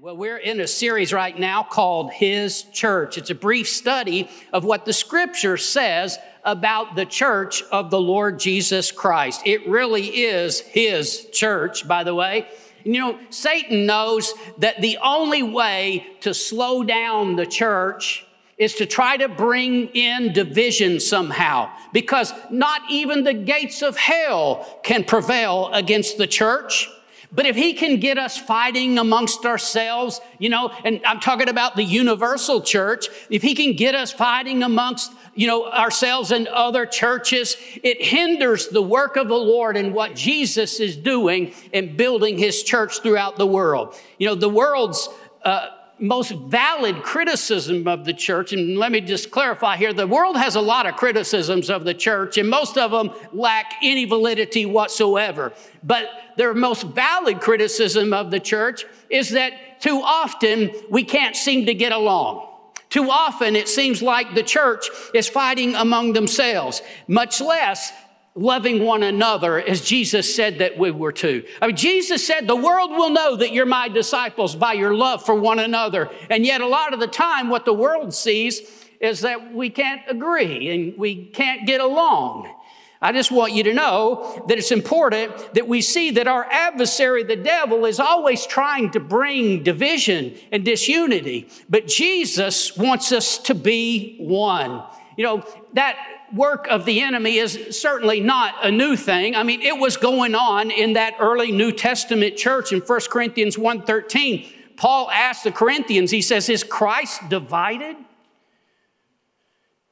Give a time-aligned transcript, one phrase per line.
[0.00, 3.18] Well, we're in a series right now called His Church.
[3.18, 8.38] It's a brief study of what the scripture says about the church of the Lord
[8.38, 9.42] Jesus Christ.
[9.44, 12.46] It really is His church, by the way.
[12.84, 18.24] And you know, Satan knows that the only way to slow down the church
[18.56, 24.78] is to try to bring in division somehow, because not even the gates of hell
[24.84, 26.88] can prevail against the church.
[27.30, 31.76] But if he can get us fighting amongst ourselves, you know, and I'm talking about
[31.76, 36.86] the universal church, if he can get us fighting amongst, you know, ourselves and other
[36.86, 42.38] churches, it hinders the work of the Lord and what Jesus is doing in building
[42.38, 43.94] his church throughout the world.
[44.18, 45.10] You know, the world's,
[45.44, 45.68] uh,
[46.00, 50.54] most valid criticism of the church, and let me just clarify here the world has
[50.54, 55.52] a lot of criticisms of the church, and most of them lack any validity whatsoever.
[55.82, 61.66] But their most valid criticism of the church is that too often we can't seem
[61.66, 62.46] to get along.
[62.90, 67.92] Too often it seems like the church is fighting among themselves, much less
[68.38, 71.44] loving one another as Jesus said that we were to.
[71.60, 75.24] I mean, Jesus said, The world will know that you're my disciples by your love
[75.24, 76.10] for one another.
[76.30, 78.60] And yet, a lot of the time, what the world sees
[79.00, 82.52] is that we can't agree and we can't get along.
[83.00, 87.22] I just want you to know that it's important that we see that our adversary,
[87.22, 91.48] the devil, is always trying to bring division and disunity.
[91.70, 94.82] But Jesus wants us to be one.
[95.16, 95.44] You know,
[95.74, 95.96] that
[96.32, 99.34] work of the enemy is certainly not a new thing.
[99.34, 103.56] I mean, it was going on in that early New Testament church in 1 Corinthians
[103.56, 104.52] 1:13.
[104.76, 107.96] Paul asked the Corinthians, he says, "Is Christ divided?"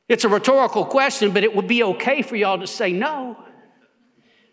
[0.09, 3.37] It's a rhetorical question, but it would be okay for y'all to say no.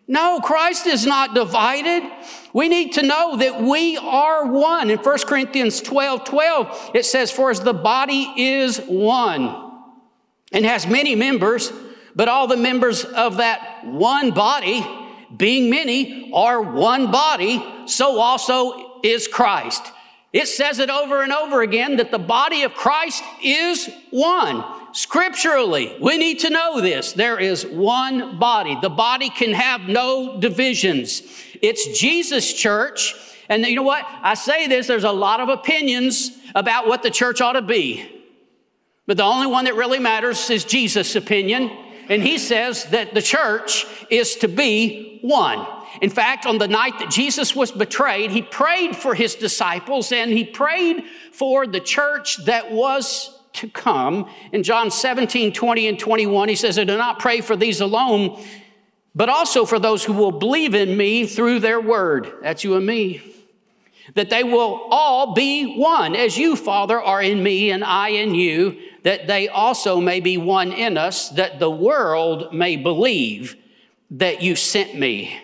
[0.06, 2.02] No, Christ is not divided.
[2.52, 4.90] We need to know that we are one.
[4.90, 9.63] In 1 Corinthians 12 12, it says, For as the body is one
[10.54, 11.70] and has many members,
[12.16, 14.86] but all the members of that one body,
[15.36, 19.82] being many, are one body, so also is Christ.
[20.32, 24.64] It says it over and over again that the body of Christ is one.
[24.92, 27.12] Scripturally, we need to know this.
[27.12, 28.78] There is one body.
[28.80, 31.22] The body can have no divisions.
[31.60, 33.14] It's Jesus' church.
[33.48, 34.06] And you know what?
[34.22, 38.13] I say this, there's a lot of opinions about what the church ought to be.
[39.06, 41.70] But the only one that really matters is Jesus' opinion.
[42.08, 45.66] And he says that the church is to be one.
[46.02, 50.30] In fact, on the night that Jesus was betrayed, he prayed for his disciples and
[50.30, 54.28] he prayed for the church that was to come.
[54.52, 58.42] In John 17, 20 and 21, he says, I do not pray for these alone,
[59.14, 62.32] but also for those who will believe in me through their word.
[62.42, 63.34] That's you and me
[64.14, 68.34] that they will all be one, as you, Father, are in me and I in
[68.34, 73.56] you, that they also may be one in us, that the world may believe
[74.10, 75.38] that you sent me.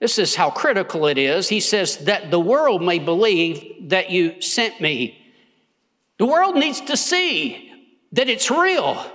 [0.00, 1.48] This is how critical it is.
[1.48, 5.18] He says, that the world may believe that you sent me.
[6.18, 7.72] The world needs to see
[8.12, 9.10] that it's real,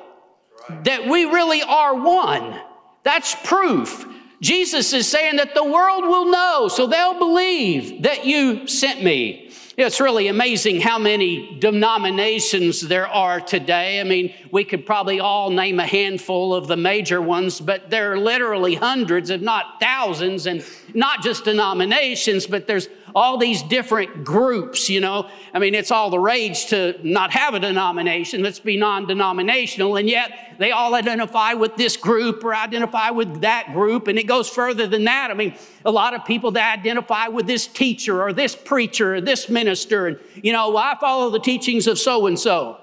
[0.84, 2.60] that we really are one.
[3.04, 4.06] That's proof
[4.42, 9.49] Jesus is saying that the world will know, so they'll believe that you sent me.
[9.82, 14.02] It's really amazing how many denominations there are today.
[14.02, 18.12] I mean, we could probably all name a handful of the major ones, but there
[18.12, 24.24] are literally hundreds, if not thousands, and not just denominations, but there's all these different
[24.24, 25.30] groups, you know.
[25.54, 29.96] I mean, it's all the rage to not have a denomination, let's be non denominational,
[29.96, 34.28] and yet they all identify with this group or identify with that group, and it
[34.28, 35.32] goes further than that.
[35.32, 35.56] I mean,
[35.86, 40.08] a lot of people that identify with this teacher or this preacher or this minister,
[40.08, 42.78] and, you know, well, I follow the teachings of so and so.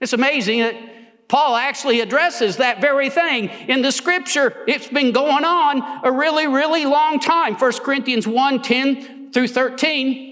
[0.00, 0.74] It's amazing that
[1.28, 3.50] Paul actually addresses that very thing.
[3.68, 7.54] In the scripture, it's been going on a really, really long time.
[7.54, 10.28] 1 Corinthians 1 10 through 13.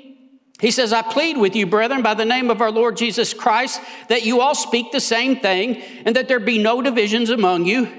[0.59, 3.81] He says, I plead with you, brethren, by the name of our Lord Jesus Christ,
[4.09, 7.93] that you all speak the same thing, and that there be no divisions among you,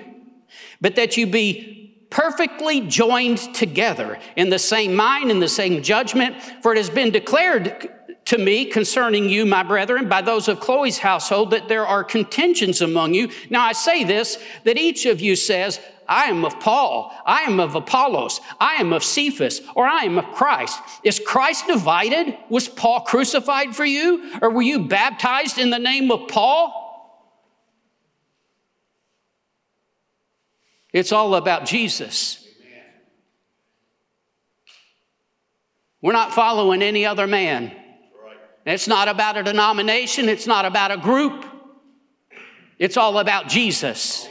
[0.81, 6.35] but that you be perfectly joined together in the same mind and the same judgment.
[6.63, 7.93] For it has been declared
[8.27, 12.81] to me concerning you, my brethren, by those of Chloe's household, that there are contentions
[12.81, 13.29] among you.
[13.49, 15.79] Now I say this, that each of you says,
[16.09, 20.17] I am of Paul, I am of Apollos, I am of Cephas, or I am
[20.17, 20.77] of Christ.
[21.03, 22.37] Is Christ divided?
[22.49, 24.37] Was Paul crucified for you?
[24.41, 26.83] Or were you baptized in the name of Paul?
[30.91, 32.45] It's all about Jesus.
[36.01, 37.73] We're not following any other man.
[38.73, 41.45] It's not about a denomination, it's not about a group.
[42.79, 44.27] It's all about Jesus.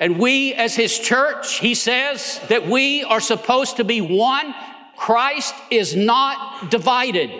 [0.00, 4.54] And we, as his church, he says that we are supposed to be one.
[4.96, 7.30] Christ is not divided.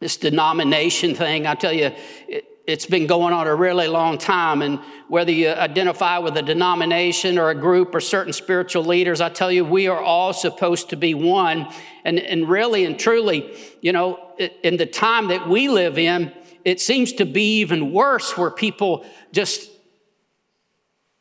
[0.00, 1.92] This denomination thing, I tell you,
[2.28, 4.60] it, it's been going on a really long time.
[4.60, 9.28] And whether you identify with a denomination or a group or certain spiritual leaders, I
[9.28, 11.68] tell you, we are all supposed to be one.
[12.04, 14.32] And, and really and truly, you know,
[14.62, 16.32] in the time that we live in,
[16.64, 19.70] it seems to be even worse where people just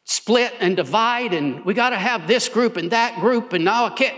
[0.04, 3.86] split and divide and we got to have this group and that group and now
[3.86, 4.18] I can't.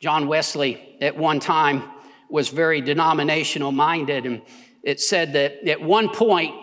[0.00, 1.82] John Wesley at one time
[2.30, 4.42] was very denominational minded and
[4.82, 6.54] it said that at one point,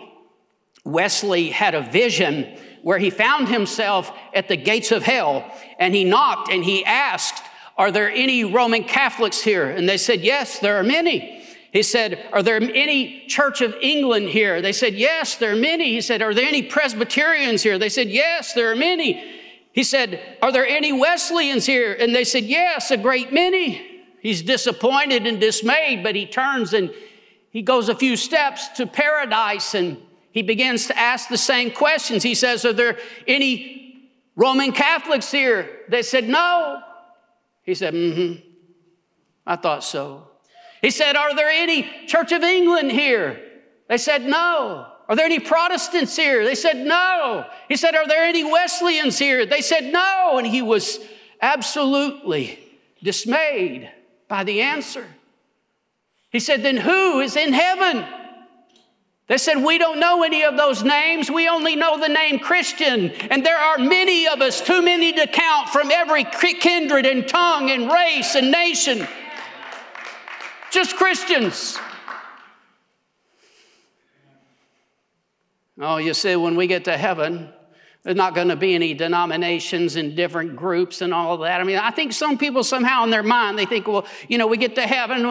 [0.86, 5.44] Wesley had a vision where he found himself at the gates of hell
[5.78, 7.42] and he knocked and he asked,
[7.76, 9.68] Are there any Roman Catholics here?
[9.68, 11.44] And they said, Yes, there are many.
[11.72, 14.62] He said, Are there any Church of England here?
[14.62, 15.92] They said, Yes, there are many.
[15.94, 17.76] He said, Are there any Presbyterians here?
[17.76, 19.22] They said, Yes, there are many.
[19.72, 21.92] He said, Are there any Wesleyans here?
[21.92, 24.04] And they said, Yes, a great many.
[24.22, 26.94] He's disappointed and dismayed, but he turns and
[27.50, 29.98] he goes a few steps to paradise and
[30.36, 32.22] he begins to ask the same questions.
[32.22, 35.78] He says, Are there any Roman Catholics here?
[35.88, 36.82] They said, No.
[37.62, 38.48] He said, Mm hmm.
[39.46, 40.28] I thought so.
[40.82, 43.40] He said, Are there any Church of England here?
[43.88, 44.88] They said, No.
[45.08, 46.44] Are there any Protestants here?
[46.44, 47.46] They said, No.
[47.70, 49.46] He said, Are there any Wesleyans here?
[49.46, 50.36] They said, No.
[50.36, 50.98] And he was
[51.40, 52.58] absolutely
[53.02, 53.90] dismayed
[54.28, 55.06] by the answer.
[56.28, 58.04] He said, Then who is in heaven?
[59.28, 61.30] They said, We don't know any of those names.
[61.30, 63.10] We only know the name Christian.
[63.30, 67.70] And there are many of us, too many to count, from every kindred and tongue
[67.70, 69.06] and race and nation.
[70.70, 71.76] Just Christians.
[75.78, 77.52] Oh, you see, when we get to heaven,
[78.06, 81.60] there's not going to be any denominations and different groups and all of that.
[81.60, 84.46] I mean, I think some people somehow in their mind, they think, well, you know,
[84.46, 85.26] we get to heaven,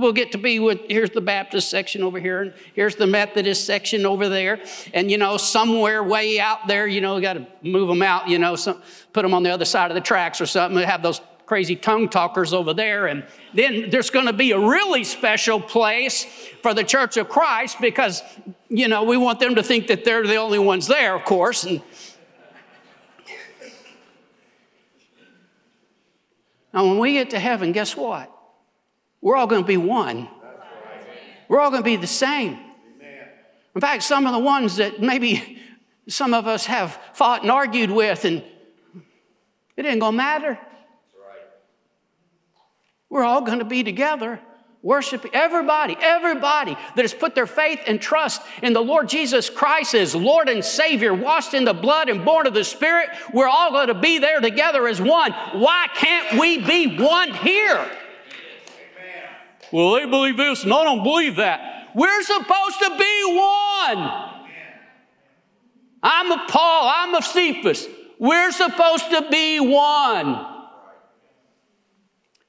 [0.00, 3.66] we'll get to be with, here's the Baptist section over here, and here's the Methodist
[3.66, 4.60] section over there.
[4.94, 8.28] And, you know, somewhere way out there, you know, we got to move them out,
[8.28, 8.80] you know, some,
[9.12, 12.08] put them on the other side of the tracks or something, have those crazy tongue
[12.08, 13.08] talkers over there.
[13.08, 16.24] And then there's going to be a really special place
[16.62, 18.22] for the Church of Christ because,
[18.68, 21.64] you know, we want them to think that they're the only ones there, of course.
[21.64, 21.82] And,
[26.72, 28.30] Now, when we get to heaven, guess what?
[29.20, 30.28] We're all going to be one.
[31.48, 32.58] We're all going to be the same.
[33.74, 35.58] In fact, some of the ones that maybe
[36.08, 38.42] some of us have fought and argued with, and
[39.76, 40.58] it ain't going to matter.
[43.08, 44.40] We're all going to be together
[44.82, 49.94] Worship everybody, everybody that has put their faith and trust in the Lord Jesus Christ
[49.94, 53.08] as Lord and Savior, washed in the blood and born of the Spirit.
[53.32, 55.30] We're all going to be there together as one.
[55.52, 57.76] Why can't we be one here?
[57.76, 57.90] Amen.
[59.70, 61.90] Well, they believe this, and I don't believe that.
[61.94, 64.38] We're supposed to be one.
[66.02, 67.86] I'm a Paul, I'm a Cephas.
[68.18, 70.51] We're supposed to be one.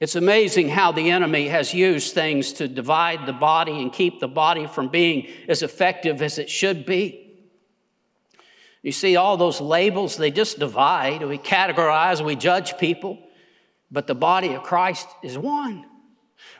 [0.00, 4.28] It's amazing how the enemy has used things to divide the body and keep the
[4.28, 7.20] body from being as effective as it should be.
[8.82, 11.22] You see, all those labels, they just divide.
[11.22, 13.18] We categorize, we judge people,
[13.90, 15.86] but the body of Christ is one.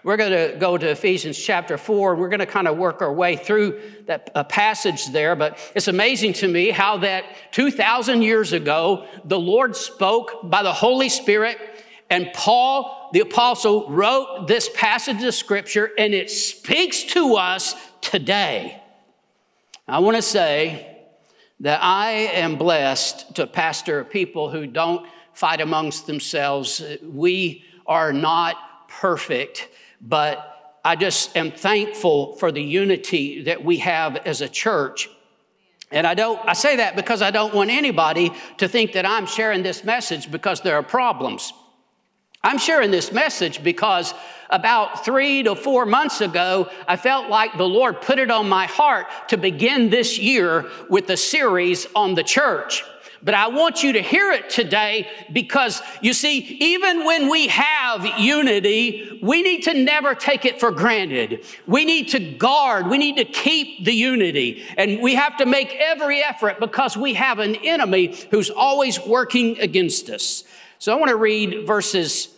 [0.04, 2.12] We're going to go to Ephesians chapter 4.
[2.12, 5.88] and We're going to kind of work our way through that passage there, but it's
[5.88, 11.58] amazing to me how that 2,000 years ago, the Lord spoke by the Holy Spirit
[12.10, 18.82] and Paul, the apostle, wrote this passage of scripture, and it speaks to us today.
[19.86, 20.98] I want to say
[21.60, 26.82] that I am blessed to pastor people who don't fight amongst themselves.
[27.04, 29.68] We are not perfect,
[30.00, 35.08] but I just am thankful for the unity that we have as a church.
[35.92, 39.26] And I don't I say that because I don't want anybody to think that I'm
[39.26, 41.52] sharing this message because there are problems.
[42.44, 44.12] I'm sharing this message because
[44.50, 48.66] about three to four months ago, I felt like the Lord put it on my
[48.66, 52.84] heart to begin this year with a series on the church.
[53.22, 58.04] But I want you to hear it today because you see, even when we have
[58.20, 61.46] unity, we need to never take it for granted.
[61.66, 65.74] We need to guard, we need to keep the unity, and we have to make
[65.76, 70.44] every effort because we have an enemy who's always working against us.
[70.78, 72.33] So I want to read verses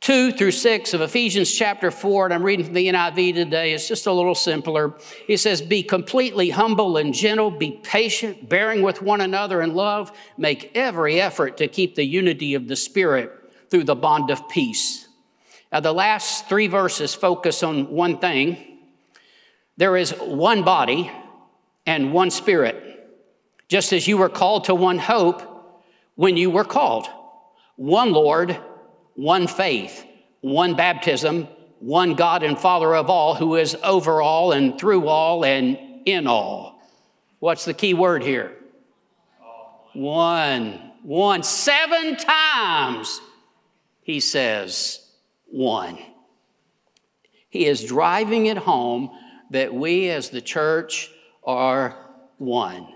[0.00, 3.72] 2 through 6 of Ephesians chapter 4, and I'm reading from the NIV today.
[3.72, 4.94] It's just a little simpler.
[5.26, 10.12] He says, Be completely humble and gentle, be patient, bearing with one another in love,
[10.36, 13.32] make every effort to keep the unity of the Spirit
[13.70, 15.08] through the bond of peace.
[15.72, 18.64] Now, the last three verses focus on one thing
[19.76, 21.10] there is one body
[21.86, 23.08] and one Spirit,
[23.68, 25.42] just as you were called to one hope
[26.14, 27.06] when you were called,
[27.76, 28.58] one Lord
[29.18, 30.06] one faith,
[30.42, 31.48] one baptism,
[31.80, 36.28] one God and Father of all, who is over all and through all and in
[36.28, 36.80] all.
[37.40, 38.52] What's the key word here?
[39.92, 40.92] One.
[41.02, 41.42] One.
[41.42, 43.20] Seven times
[44.02, 45.04] he says
[45.46, 45.98] one.
[47.48, 49.10] He is driving it home
[49.50, 51.10] that we as the church
[51.42, 51.98] are
[52.36, 52.86] one.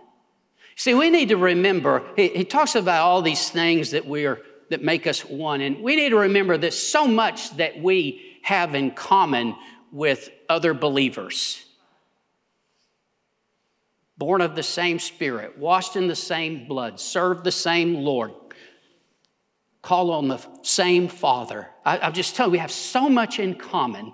[0.76, 4.40] See, we need to remember, he, he talks about all these things that we are
[4.72, 5.60] that make us one.
[5.60, 9.54] And we need to remember there's so much that we have in common
[9.92, 11.64] with other believers.
[14.18, 18.32] Born of the same Spirit, washed in the same blood, serve the same Lord,
[19.80, 21.68] call on the same Father.
[21.84, 24.12] I, I'll just tell you, we have so much in common.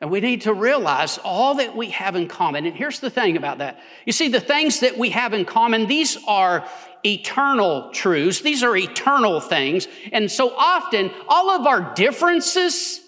[0.00, 2.64] And we need to realize all that we have in common.
[2.64, 3.80] And here's the thing about that.
[4.06, 6.66] You see, the things that we have in common, these are
[7.04, 8.40] eternal truths.
[8.40, 9.88] These are eternal things.
[10.10, 13.00] And so often, all of our differences,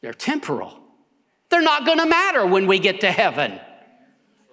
[0.00, 0.78] they're temporal.
[1.50, 3.60] They're not going to matter when we get to heaven.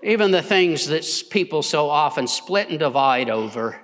[0.04, 3.80] Even the things that people so often split and divide over,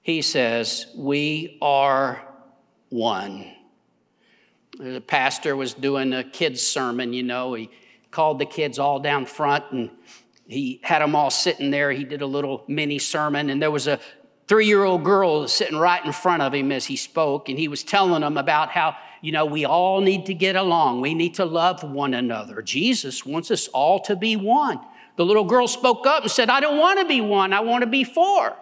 [0.00, 2.26] he says, we are
[2.88, 3.52] one.
[4.76, 7.70] The pastor was doing a kid's sermon, you know, he
[8.10, 9.90] called the kids all down front and
[10.48, 11.92] he had them all sitting there.
[11.92, 14.00] He did a little mini sermon, and there was a
[14.48, 17.68] three year old girl sitting right in front of him as he spoke, and he
[17.68, 21.02] was telling them about how, you know, we all need to get along.
[21.02, 22.62] We need to love one another.
[22.62, 24.80] Jesus wants us all to be one.
[25.16, 27.82] The little girl spoke up and said, I don't want to be one, I want
[27.82, 28.56] to be four.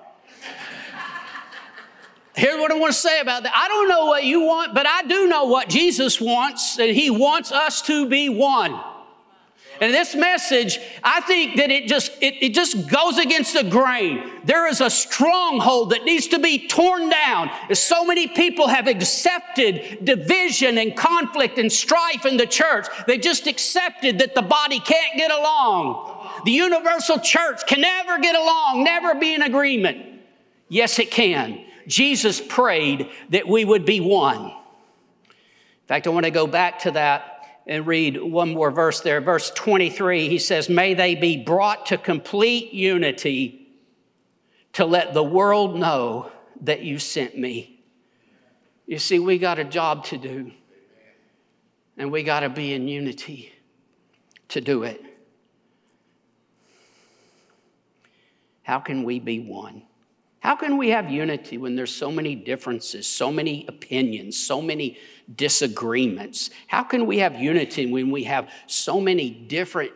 [2.37, 3.53] Here's what I want to say about that.
[3.55, 7.11] I don't know what you want, but I do know what Jesus wants, and He
[7.11, 8.79] wants us to be one.
[9.81, 14.23] And this message, I think that it just it, it just goes against the grain.
[14.45, 17.51] There is a stronghold that needs to be torn down.
[17.73, 23.47] So many people have accepted division and conflict and strife in the church, they just
[23.47, 26.13] accepted that the body can't get along.
[26.45, 30.21] The universal church can never get along, never be in agreement.
[30.69, 31.65] Yes, it can.
[31.87, 34.47] Jesus prayed that we would be one.
[34.47, 39.21] In fact, I want to go back to that and read one more verse there.
[39.21, 43.69] Verse 23, he says, May they be brought to complete unity
[44.75, 46.31] to let the world know
[46.63, 47.81] that you sent me.
[48.87, 50.53] You see, we got a job to do,
[51.97, 53.53] and we got to be in unity
[54.49, 55.03] to do it.
[58.63, 59.86] How can we be one?
[60.47, 64.97] How can we have unity when there's so many differences, so many opinions, so many
[65.35, 66.51] disagreements?
[66.69, 69.91] How can we have unity when we have so many different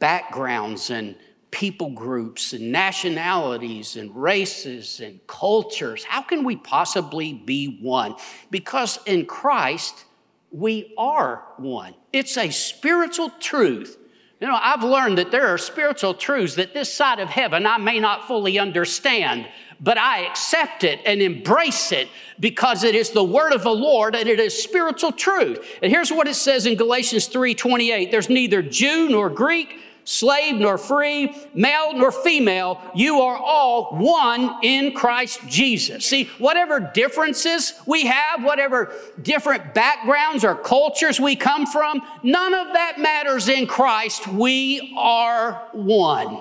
[0.00, 1.14] backgrounds and
[1.52, 6.02] people groups and nationalities and races and cultures?
[6.02, 8.16] How can we possibly be one?
[8.50, 10.06] Because in Christ,
[10.50, 11.94] we are one.
[12.12, 13.96] It's a spiritual truth.
[14.40, 17.78] You know, I've learned that there are spiritual truths that this side of heaven I
[17.78, 19.48] may not fully understand,
[19.80, 24.14] but I accept it and embrace it because it is the word of the Lord
[24.14, 25.66] and it is spiritual truth.
[25.82, 28.10] And here's what it says in Galatians 3:28.
[28.10, 34.56] There's neither Jew nor Greek, slave nor free, male nor female, you are all one
[34.62, 36.06] in Christ Jesus.
[36.06, 42.68] See, whatever differences we have, whatever different backgrounds or cultures we come from, none of
[42.72, 44.28] that matters in Christ.
[44.28, 46.40] We are one.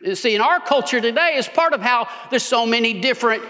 [0.00, 3.42] You see, in our culture today is part of how there's so many different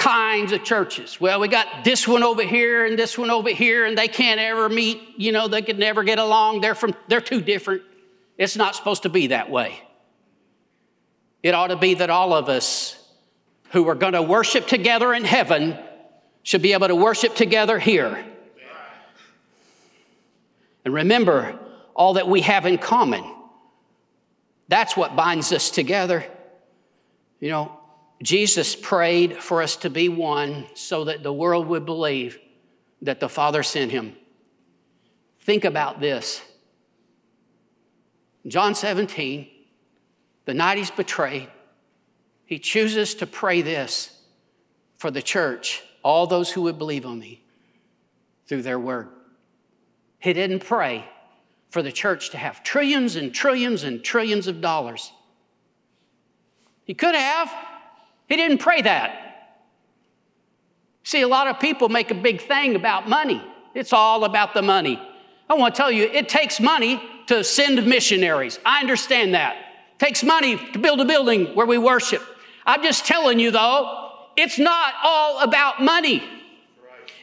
[0.00, 1.20] kinds of churches.
[1.20, 4.40] Well, we got this one over here and this one over here, and they can't
[4.40, 6.62] ever meet, you know, they could never get along.
[6.62, 7.82] They're from they're too different.
[8.38, 9.78] It's not supposed to be that way.
[11.42, 12.96] It ought to be that all of us
[13.72, 15.78] who are going to worship together in heaven
[16.42, 18.24] should be able to worship together here.
[20.86, 21.58] And remember
[21.94, 23.22] all that we have in common.
[24.68, 26.24] That's what binds us together.
[27.38, 27.79] You know,
[28.22, 32.38] Jesus prayed for us to be one so that the world would believe
[33.02, 34.14] that the Father sent him.
[35.40, 36.42] Think about this.
[38.46, 39.48] John 17,
[40.44, 41.48] the night he's betrayed,
[42.44, 44.18] he chooses to pray this
[44.98, 47.42] for the church, all those who would believe on me
[48.46, 49.08] through their word.
[50.18, 51.06] He didn't pray
[51.70, 55.12] for the church to have trillions and trillions and trillions of dollars.
[56.84, 57.54] He could have.
[58.30, 59.58] He didn't pray that.
[61.02, 63.42] See, a lot of people make a big thing about money.
[63.74, 65.02] It's all about the money.
[65.48, 68.60] I want to tell you, it takes money to send missionaries.
[68.64, 69.56] I understand that.
[69.94, 72.22] It takes money to build a building where we worship.
[72.64, 76.22] I'm just telling you, though, it's not all about money.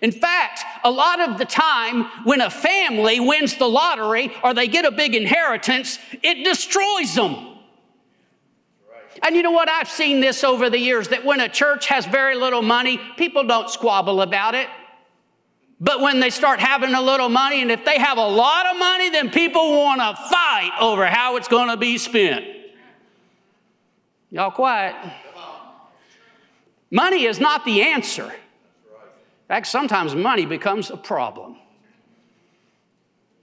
[0.02, 4.68] In fact, a lot of the time when a family wins the lottery or they
[4.68, 7.57] get a big inheritance, it destroys them.
[9.24, 9.70] And you know what?
[9.70, 13.44] I've seen this over the years that when a church has very little money, people
[13.44, 14.68] don't squabble about it.
[15.80, 18.80] But when they start having a little money, and if they have a lot of
[18.80, 22.46] money, then people want to fight over how it's going to be spent.
[24.32, 24.96] Y'all quiet.
[26.90, 28.26] Money is not the answer.
[28.26, 31.58] In fact, sometimes money becomes a problem.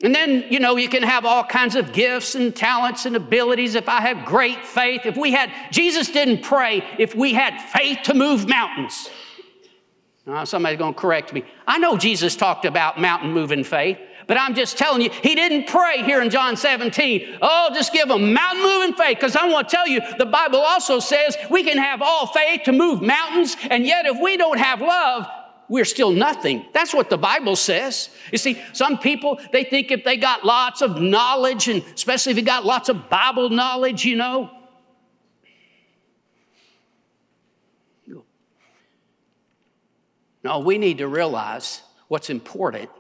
[0.05, 3.75] And then, you know, you can have all kinds of gifts and talents and abilities.
[3.75, 8.01] If I have great faith, if we had, Jesus didn't pray if we had faith
[8.05, 9.09] to move mountains.
[10.27, 11.43] Uh, somebody's going to correct me.
[11.67, 13.97] I know Jesus talked about mountain moving faith,
[14.27, 18.09] but I'm just telling you, he didn't pray here in John 17, oh, just give
[18.09, 19.17] them mountain moving faith.
[19.17, 22.61] Because I want to tell you, the Bible also says we can have all faith
[22.65, 25.27] to move mountains, and yet if we don't have love,
[25.75, 26.65] we're still nothing.
[26.73, 28.09] That's what the Bible says.
[28.31, 32.39] You see, some people, they think if they got lots of knowledge, and especially if
[32.39, 34.51] you got lots of Bible knowledge, you know,
[40.45, 42.91] No, we need to realize what's important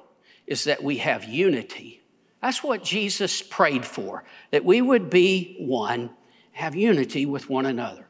[0.46, 2.00] is that we have unity.
[2.40, 6.08] That's what Jesus prayed for, that we would be one,
[6.52, 8.06] have unity with one another.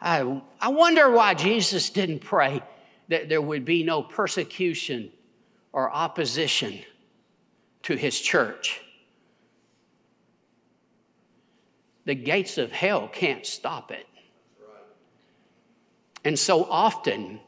[0.00, 2.62] I, I wonder why Jesus didn't pray
[3.10, 5.10] that there would be no persecution
[5.72, 6.78] or opposition
[7.82, 8.80] to his church.
[12.04, 14.06] The gates of hell can't stop it.
[16.24, 17.40] And so often,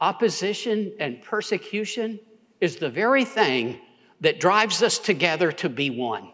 [0.00, 2.18] opposition and persecution
[2.60, 3.80] is the very thing
[4.20, 6.32] that drives us together to be one.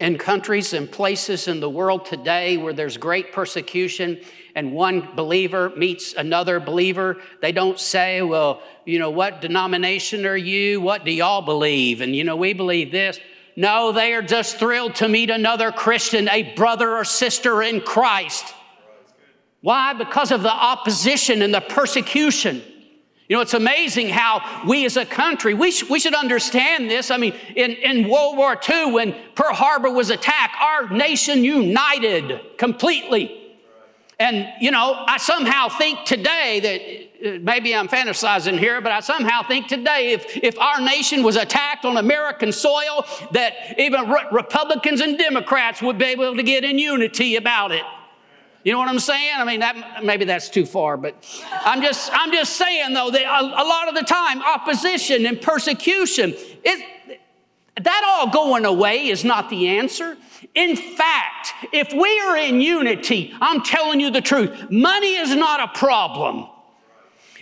[0.00, 4.20] In countries and places in the world today where there's great persecution
[4.56, 10.36] and one believer meets another believer, they don't say, Well, you know, what denomination are
[10.36, 10.80] you?
[10.80, 12.00] What do y'all believe?
[12.00, 13.20] And, you know, we believe this.
[13.56, 18.52] No, they are just thrilled to meet another Christian, a brother or sister in Christ.
[19.60, 19.92] Why?
[19.92, 22.62] Because of the opposition and the persecution.
[23.28, 27.10] You know, it's amazing how we as a country, we, sh- we should understand this.
[27.10, 32.58] I mean, in, in World War II, when Pearl Harbor was attacked, our nation united
[32.58, 33.40] completely.
[34.18, 39.00] And, you know, I somehow think today that uh, maybe I'm fantasizing here, but I
[39.00, 44.26] somehow think today if, if our nation was attacked on American soil, that even re-
[44.30, 47.84] Republicans and Democrats would be able to get in unity about it.
[48.64, 49.34] You know what I'm saying?
[49.36, 51.14] I mean, that, maybe that's too far, but
[51.52, 55.40] I'm just, I'm just saying though that a, a lot of the time, opposition and
[55.40, 57.20] persecution, it,
[57.76, 60.16] that all going away is not the answer.
[60.54, 65.60] In fact, if we are in unity, I'm telling you the truth, money is not
[65.60, 66.48] a problem.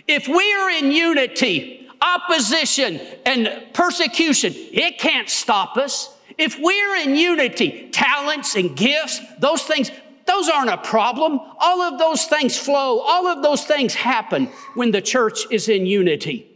[0.07, 6.09] If we are in unity, opposition and persecution, it can't stop us.
[6.37, 9.91] If we're in unity, talents and gifts, those things,
[10.25, 11.39] those aren't a problem.
[11.59, 15.85] All of those things flow, all of those things happen when the church is in
[15.85, 16.49] unity.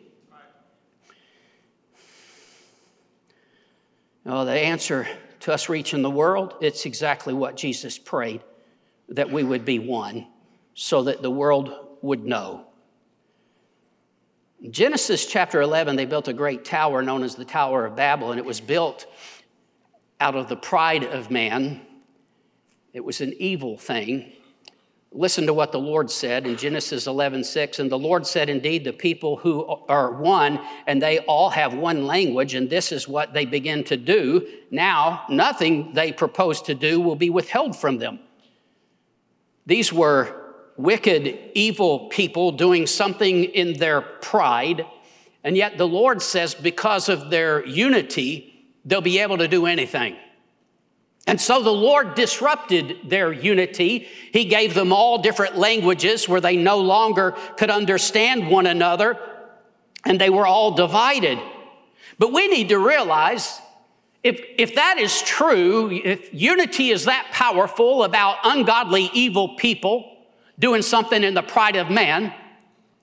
[4.26, 5.08] Oh, the answer
[5.42, 8.42] to us reaching the world, it's exactly what Jesus prayed
[9.10, 10.28] that we would be one
[10.74, 12.66] so that the world would know.
[14.62, 18.32] In Genesis chapter 11, they built a great tower known as the Tower of Babel,
[18.32, 19.06] and it was built
[20.20, 21.87] out of the pride of man.
[22.98, 24.32] It was an evil thing.
[25.12, 27.78] Listen to what the Lord said in Genesis 11, 6.
[27.78, 32.08] And the Lord said, Indeed, the people who are one, and they all have one
[32.08, 34.48] language, and this is what they begin to do.
[34.72, 38.18] Now, nothing they propose to do will be withheld from them.
[39.68, 44.88] These were wicked, evil people doing something in their pride.
[45.44, 50.18] And yet the Lord says, because of their unity, they'll be able to do anything.
[51.28, 54.08] And so the Lord disrupted their unity.
[54.32, 59.20] He gave them all different languages where they no longer could understand one another,
[60.06, 61.38] and they were all divided.
[62.18, 63.62] But we need to realize
[64.24, 70.18] If, if that is true, if unity is that powerful about ungodly, evil people
[70.60, 72.34] doing something in the pride of man,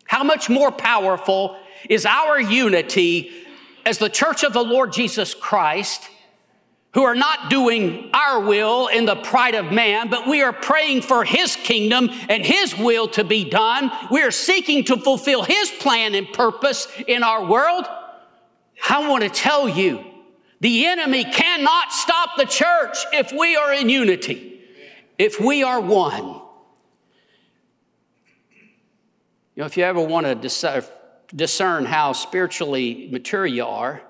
[0.06, 1.56] how much more powerful
[1.88, 3.30] is our unity
[3.87, 6.10] as the church of the Lord Jesus Christ
[6.94, 11.02] who are not doing our will in the pride of man, but we are praying
[11.02, 13.90] for His kingdom and His will to be done.
[14.11, 17.85] We are seeking to fulfill His plan and purpose in our world.
[18.88, 20.04] I want to tell you,
[20.61, 24.61] the enemy cannot stop the church if we are in unity,
[25.18, 26.40] if we are one.
[29.57, 30.35] You know, if you ever want to
[31.35, 34.02] discern how spiritually mature you are,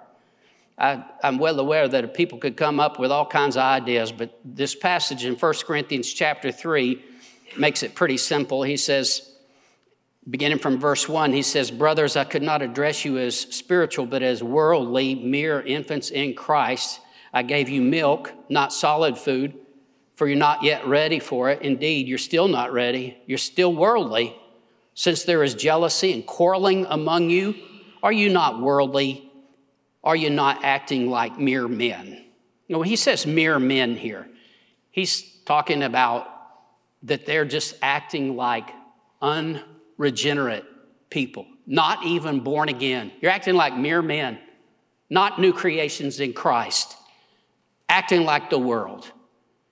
[0.76, 4.38] I, am well aware that people could come up with all kinds of ideas, but
[4.44, 7.02] this passage in 1 Corinthians chapter 3
[7.56, 8.62] makes it pretty simple.
[8.62, 9.30] He says,
[10.28, 14.22] beginning from verse 1, he says, Brothers, I could not address you as spiritual, but
[14.22, 17.00] as worldly, mere infants in Christ.
[17.32, 19.54] I gave you milk, not solid food,
[20.14, 21.62] for you're not yet ready for it.
[21.62, 23.18] Indeed, you're still not ready.
[23.26, 24.36] You're still worldly.
[24.94, 27.54] Since there is jealousy and quarreling among you,
[28.02, 29.30] are you not worldly?
[30.04, 32.24] Are you not acting like mere men?
[32.68, 34.28] You he says mere men here.
[34.90, 36.28] He's talking about
[37.04, 38.70] that they're just acting like
[39.20, 40.64] unregenerate
[41.10, 43.12] people, not even born again.
[43.20, 44.38] You're acting like mere men,
[45.08, 46.96] not new creations in Christ,
[47.88, 49.10] acting like the world.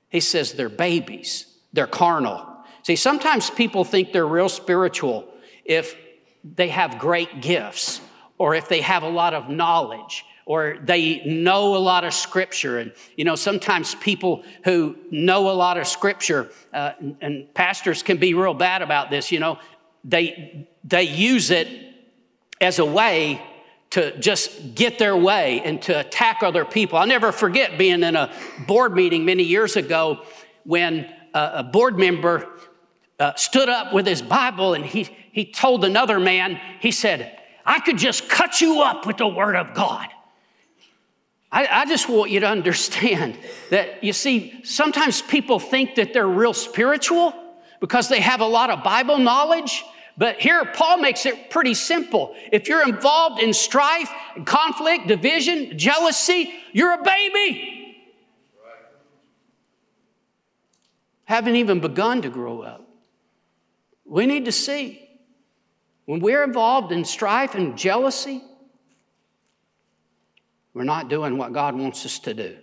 [0.08, 2.46] He says they're babies, they're carnal.
[2.82, 5.28] See, sometimes people think they're real spiritual
[5.64, 5.94] if
[6.42, 8.00] they have great gifts
[8.42, 12.80] or if they have a lot of knowledge or they know a lot of scripture.
[12.80, 18.16] And you know sometimes people who know a lot of scripture uh, and pastors can
[18.16, 19.60] be real bad about this you know.
[20.02, 21.68] They they use it
[22.60, 23.40] as a way
[23.90, 26.98] to just get their way and to attack other people.
[26.98, 28.34] I'll never forget being in a
[28.66, 30.24] board meeting many years ago
[30.64, 32.48] when a board member
[33.20, 37.80] uh, stood up with his bible and he, he told another man he said I
[37.80, 40.08] could just cut you up with the Word of God.
[41.50, 43.36] I, I, just want you to understand
[43.70, 47.34] that, you see, sometimes people think that they're real spiritual
[47.78, 49.84] because they have a lot of Bible knowledge.
[50.16, 52.34] But here, Paul makes it pretty simple.
[52.50, 54.10] If you're involved in strife,
[54.46, 57.96] conflict, division, jealousy, you're a baby.
[61.24, 62.88] Haven't even begun to grow up.
[64.04, 65.08] We need to see
[66.06, 68.42] when we're involved in strife and jealousy,
[70.74, 72.56] we're not doing what God wants us to do.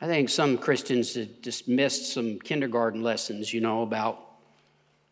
[0.00, 4.18] I think some Christians have just missed some kindergarten lessons, you know, about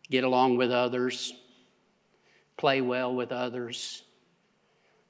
[0.09, 1.33] get along with others,
[2.57, 4.03] play well with others.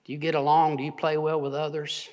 [0.06, 0.78] Do you get along?
[0.78, 2.08] Do you play well with others?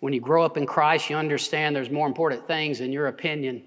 [0.00, 3.64] When you grow up in Christ, you understand there's more important things in your opinion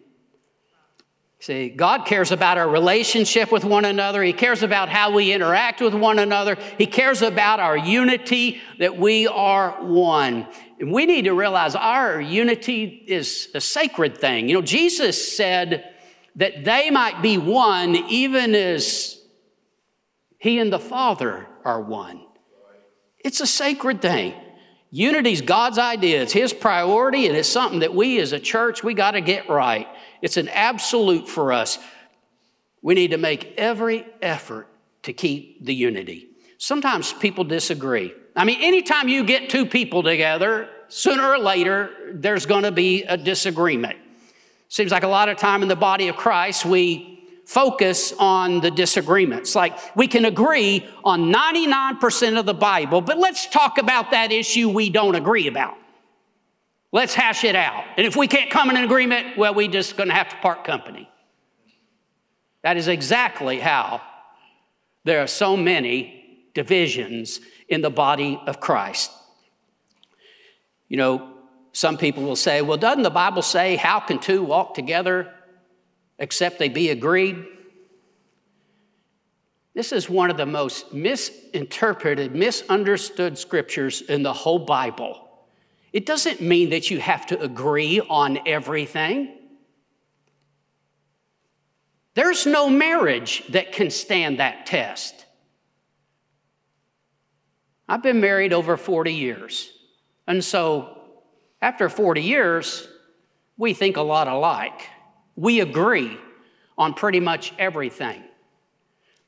[1.46, 4.24] See, God cares about our relationship with one another.
[4.24, 6.58] He cares about how we interact with one another.
[6.80, 10.48] He cares about our unity, that we are one.
[10.80, 14.50] And we need to realize our unity is a sacred thing.
[14.50, 15.94] You know, Jesus said
[16.38, 19.22] that they might be one even as
[20.40, 22.26] He and the Father are one.
[23.20, 24.34] It's a sacred thing.
[24.90, 28.84] Unity is God's idea, it's His priority, and it's something that we as a church,
[28.84, 29.88] we got to get right.
[30.26, 31.78] It's an absolute for us.
[32.82, 34.68] We need to make every effort
[35.04, 36.30] to keep the unity.
[36.58, 38.12] Sometimes people disagree.
[38.36, 43.04] I mean, anytime you get two people together, sooner or later, there's going to be
[43.04, 44.00] a disagreement.
[44.68, 48.72] Seems like a lot of time in the body of Christ, we focus on the
[48.72, 49.54] disagreements.
[49.54, 54.70] Like we can agree on 99% of the Bible, but let's talk about that issue
[54.70, 55.78] we don't agree about.
[56.96, 57.84] Let's hash it out.
[57.98, 60.38] And if we can't come in an agreement, well, we're just going to have to
[60.38, 61.10] part company.
[62.64, 64.02] That is exactly how
[65.04, 69.12] there are so many divisions in the body of Christ.
[70.88, 71.34] You know,
[71.74, 75.34] some people will say, well, doesn't the Bible say, how can two walk together
[76.18, 77.44] except they be agreed?
[79.74, 85.25] This is one of the most misinterpreted, misunderstood scriptures in the whole Bible.
[85.96, 89.34] It doesn't mean that you have to agree on everything.
[92.16, 95.26] There's no marriage that can stand that test.
[97.88, 99.72] I've been married over 40 years.
[100.28, 100.98] And so
[101.62, 102.90] after 40 years,
[103.56, 104.90] we think a lot alike.
[105.38, 106.18] We agree
[106.78, 108.22] on pretty much everything.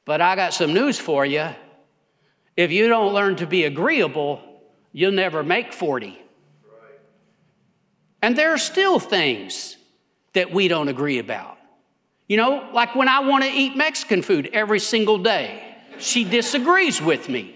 [0.03, 1.47] But I got some news for you.
[2.57, 4.41] If you don't learn to be agreeable,
[4.91, 6.25] you'll never make 40.
[8.21, 9.77] And there are still things
[10.33, 11.57] that we don't agree about.
[12.27, 17.01] You know, like when I want to eat Mexican food every single day, she disagrees
[17.01, 17.55] with me.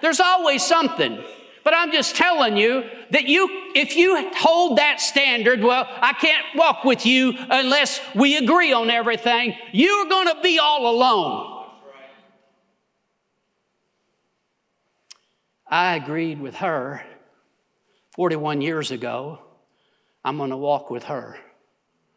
[0.00, 1.22] There's always something.
[1.64, 6.46] But I'm just telling you that you, if you hold that standard, well, I can't
[6.54, 11.64] walk with you unless we agree on everything, you're going to be all alone.
[15.66, 17.04] I agreed with her
[18.14, 19.40] 41 years ago.
[20.26, 21.38] I'm going to walk with her.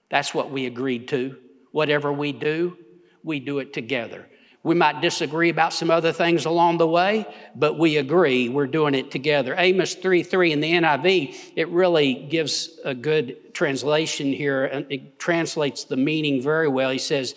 [0.10, 1.38] That's what we agreed to.
[1.72, 2.76] Whatever we do,
[3.24, 4.26] we do it together.
[4.64, 8.96] We might disagree about some other things along the way, but we agree we're doing
[8.96, 9.54] it together.
[9.56, 15.20] Amos 3 3 in the NIV, it really gives a good translation here, and it
[15.20, 16.90] translates the meaning very well.
[16.90, 17.36] He says,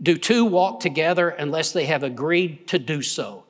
[0.00, 3.42] Do two walk together unless they have agreed to do so?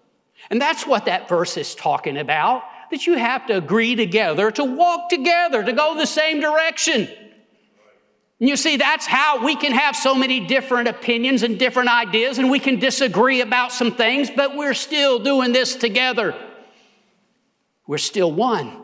[0.49, 4.65] And that's what that verse is talking about, that you have to agree together, to
[4.65, 7.09] walk together, to go the same direction.
[8.39, 12.39] And you see, that's how we can have so many different opinions and different ideas,
[12.39, 16.35] and we can disagree about some things, but we're still doing this together.
[17.87, 18.83] We're still one.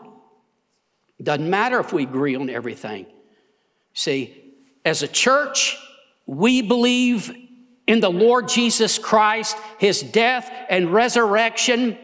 [1.21, 3.05] Doesn't matter if we agree on everything.
[3.93, 5.77] See, as a church,
[6.25, 7.33] we believe
[7.85, 11.97] in the Lord Jesus Christ, his death and resurrection,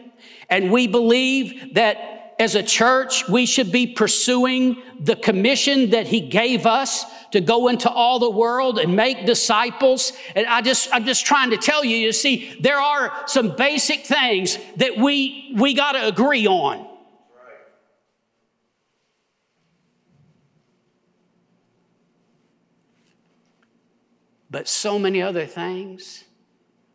[0.50, 6.20] and we believe that as a church, we should be pursuing the commission that he
[6.20, 10.14] gave us to go into all the world and make disciples.
[10.34, 14.06] And I just, I'm just trying to tell you, you see, there are some basic
[14.06, 16.86] things that we, we got to agree on.
[24.50, 26.24] But so many other things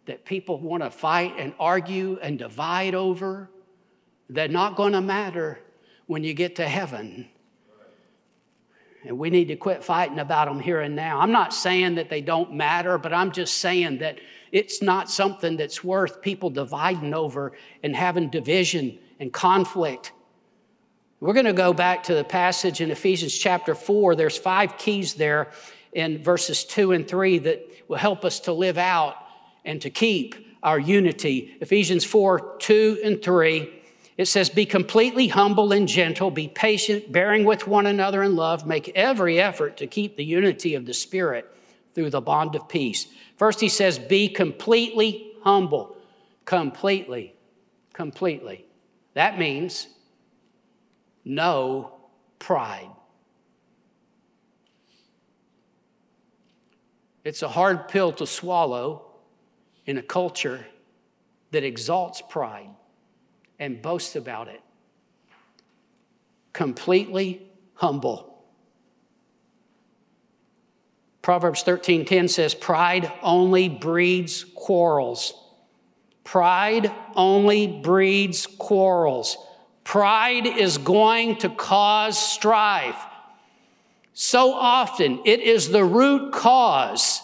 [0.06, 3.50] that people want to fight and argue and divide over,
[4.30, 5.60] they're not going to matter
[6.08, 7.28] when you get to heaven.
[9.04, 11.20] And we need to quit fighting about them here and now.
[11.20, 14.20] I'm not saying that they don't matter, but I'm just saying that
[14.52, 20.12] it's not something that's worth people dividing over and having division and conflict.
[21.20, 24.16] We're going to go back to the passage in Ephesians chapter 4.
[24.16, 25.52] There's five keys there
[25.94, 29.16] in verses 2 and 3 that will help us to live out
[29.66, 31.58] and to keep our unity.
[31.60, 33.72] Ephesians 4 2 and 3
[34.18, 38.66] it says, Be completely humble and gentle, be patient, bearing with one another in love,
[38.66, 41.54] make every effort to keep the unity of the Spirit
[41.94, 43.08] through the bond of peace.
[43.38, 45.98] First, he says, Be completely humble.
[46.46, 47.34] Completely.
[47.94, 48.66] Completely.
[49.16, 49.88] That means
[51.26, 51.94] no
[52.40, 52.90] pride.
[57.24, 59.05] It's a hard pill to swallow
[59.86, 60.66] in a culture
[61.52, 62.70] that exalts pride
[63.60, 64.62] and boasts about it.
[66.54, 67.42] Completely
[67.76, 68.44] humble.
[71.22, 75.34] Proverbs 13:10 says pride only breeds quarrels.
[76.24, 79.38] Pride only breeds quarrels.
[79.84, 83.02] Pride is going to cause strife.
[84.14, 87.22] So often it is the root cause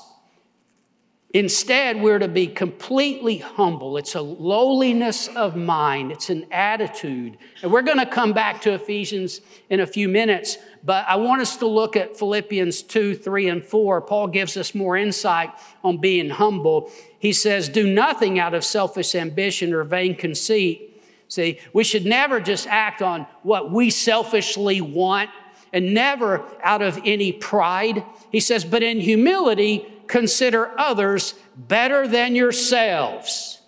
[1.33, 3.95] Instead, we're to be completely humble.
[3.95, 7.37] It's a lowliness of mind, it's an attitude.
[7.61, 9.39] And we're going to come back to Ephesians
[9.69, 13.63] in a few minutes, but I want us to look at Philippians 2, 3, and
[13.63, 14.01] 4.
[14.01, 15.51] Paul gives us more insight
[15.85, 16.91] on being humble.
[17.17, 21.01] He says, Do nothing out of selfish ambition or vain conceit.
[21.29, 25.29] See, we should never just act on what we selfishly want
[25.71, 28.03] and never out of any pride.
[28.33, 33.59] He says, But in humility, consider others better than yourselves.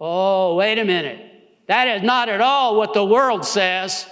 [0.00, 1.32] Oh, wait a minute.
[1.66, 4.06] That is not at all what the world says.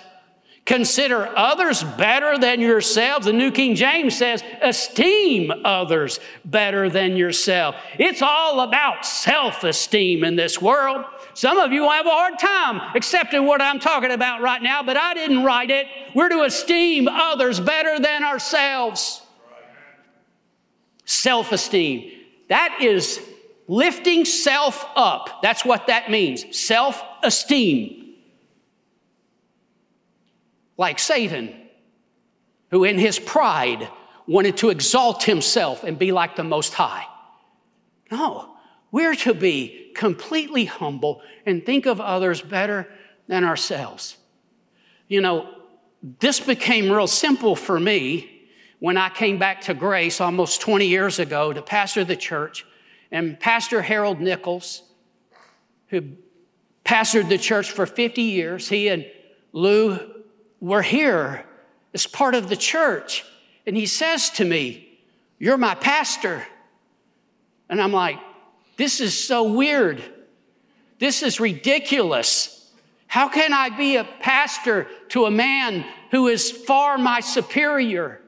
[0.64, 3.26] Consider others better than yourselves.
[3.26, 7.76] The New King James says, esteem others better than yourself.
[7.98, 11.04] It's all about self esteem in this world.
[11.35, 14.96] Some of you have a hard time accepting what I'm talking about right now, but
[14.96, 15.87] I didn't write it.
[16.14, 19.21] We're to esteem others better than ourselves
[21.12, 22.11] self esteem.
[22.48, 23.20] That is
[23.68, 25.42] lifting self up.
[25.42, 28.14] That's what that means self esteem.
[30.77, 31.55] Like Satan,
[32.70, 33.88] who in his pride
[34.27, 37.07] wanted to exalt himself and be like the Most High.
[38.11, 38.57] No,
[38.90, 42.88] we're to be completely humble and think of others better
[43.27, 44.16] than ourselves.
[45.09, 45.55] You know,
[46.20, 48.32] this became real simple for me
[48.83, 52.66] when I came back to Grace almost 20 years ago to pastor the church,
[53.12, 54.83] and Pastor Harold Nichols,
[55.87, 56.03] who
[56.85, 58.68] pastored the church for 50 years.
[58.68, 59.07] He and
[59.53, 60.01] Lou
[60.59, 61.47] were here
[61.95, 63.25] as part of the church.
[63.68, 64.99] And he says to me,
[65.38, 66.45] You're my pastor.
[67.68, 68.18] And I'm like,
[68.79, 70.03] This is so weird.
[70.99, 72.68] This is ridiculous.
[73.07, 78.21] How can I be a pastor to a man who is far my superior?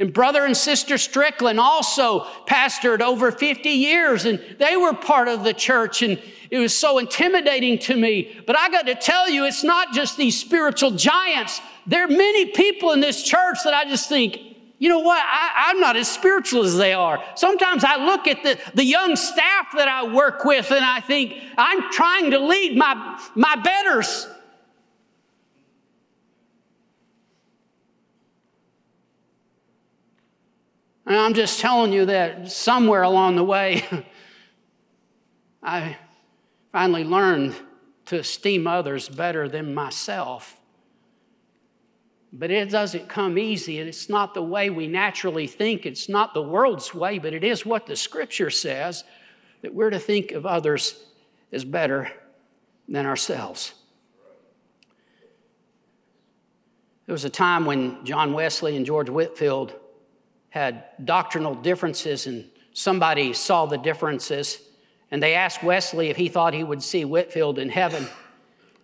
[0.00, 5.44] And brother and sister Strickland also pastored over 50 years, and they were part of
[5.44, 8.40] the church, and it was so intimidating to me.
[8.46, 11.60] But I got to tell you, it's not just these spiritual giants.
[11.86, 14.40] There are many people in this church that I just think,
[14.78, 15.22] you know what?
[15.22, 17.22] I, am not as spiritual as they are.
[17.34, 21.34] Sometimes I look at the, the young staff that I work with and I think,
[21.58, 24.26] I'm trying to lead my, my betters.
[31.10, 33.82] And I'm just telling you that somewhere along the way,
[35.62, 35.96] I
[36.70, 37.56] finally learned
[38.06, 40.56] to esteem others better than myself.
[42.32, 45.84] But it doesn't come easy, and it's not the way we naturally think.
[45.84, 49.02] It's not the world's way, but it is what the scripture says
[49.62, 51.02] that we're to think of others
[51.50, 52.08] as better
[52.88, 53.74] than ourselves.
[57.06, 59.74] There was a time when John Wesley and George Whitefield
[60.50, 64.60] had doctrinal differences, and somebody saw the differences.
[65.10, 68.06] And they asked Wesley if he thought he would see Whitefield in heaven.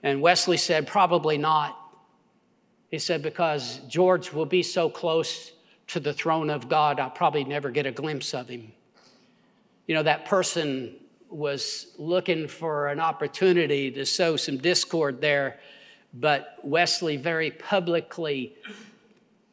[0.03, 1.77] And Wesley said, Probably not.
[2.91, 5.53] He said, Because George will be so close
[5.89, 8.73] to the throne of God, I'll probably never get a glimpse of him.
[9.87, 10.97] You know, that person
[11.29, 15.61] was looking for an opportunity to sow some discord there,
[16.15, 18.55] but Wesley very publicly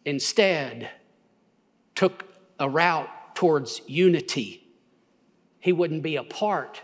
[0.06, 0.90] instead
[1.96, 2.26] took
[2.60, 4.68] a route towards unity,
[5.60, 6.82] he wouldn't be a part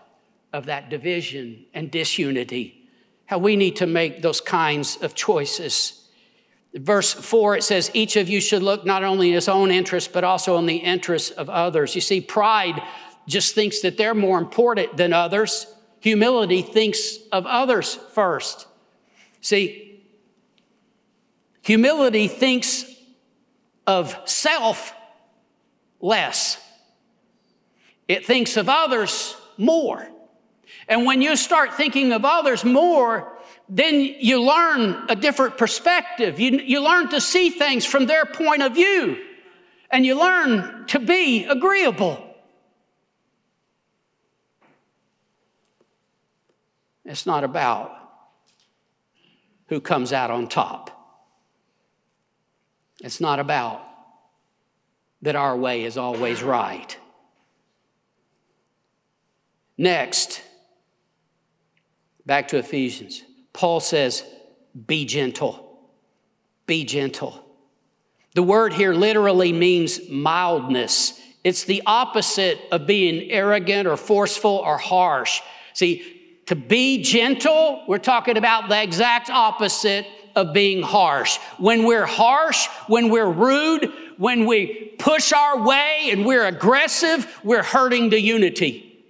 [0.54, 2.88] of that division and disunity.
[3.26, 6.08] How we need to make those kinds of choices.
[6.74, 10.14] Verse 4, it says, Each of you should look not only in his own interest,
[10.14, 11.94] but also in the interests of others.
[11.94, 12.82] You see, pride
[13.28, 15.68] just thinks that they're more important than others.
[16.02, 18.68] Humility thinks of others first.
[19.42, 20.04] See,
[21.62, 22.86] humility thinks
[23.86, 24.94] of self
[26.00, 26.62] less.
[28.08, 30.08] It thinks of others more.
[30.88, 36.40] And when you start thinking of others more, then you learn a different perspective.
[36.40, 39.24] You, you learn to see things from their point of view,
[39.92, 42.26] and you learn to be agreeable.
[47.06, 47.96] It's not about
[49.68, 50.90] who comes out on top.
[53.02, 53.82] It's not about
[55.22, 56.98] that our way is always right.
[59.78, 60.42] Next,
[62.26, 63.24] back to Ephesians.
[63.54, 64.24] Paul says,
[64.88, 65.80] Be gentle.
[66.66, 67.46] Be gentle.
[68.36, 71.20] The word here literally means mildness.
[71.44, 75.42] It's the opposite of being arrogant or forceful or harsh.
[75.74, 80.06] See, to be gentle, we're talking about the exact opposite
[80.36, 81.38] of being harsh.
[81.58, 87.64] When we're harsh, when we're rude, when we push our way and we're aggressive, we're
[87.64, 89.02] hurting the unity.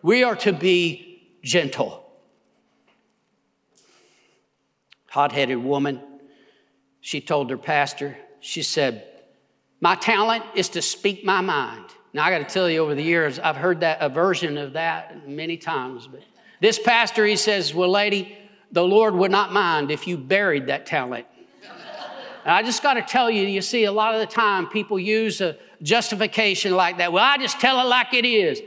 [0.00, 2.02] We are to be gentle.
[5.10, 6.00] Hot headed woman,
[7.02, 9.06] she told her pastor, she said,
[9.82, 11.84] My talent is to speak my mind.
[12.14, 14.72] Now, I got to tell you, over the years, I've heard that a version of
[14.72, 16.06] that many times.
[16.06, 16.22] But
[16.62, 18.34] this pastor, he says, Well, lady,
[18.72, 21.26] the Lord would not mind if you buried that talent.
[22.44, 24.98] And I just got to tell you, you see, a lot of the time people
[24.98, 27.10] use a justification like that.
[27.12, 28.60] Well, I just tell it like it is.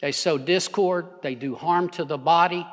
[0.00, 2.66] They sow discord, they do harm to the body,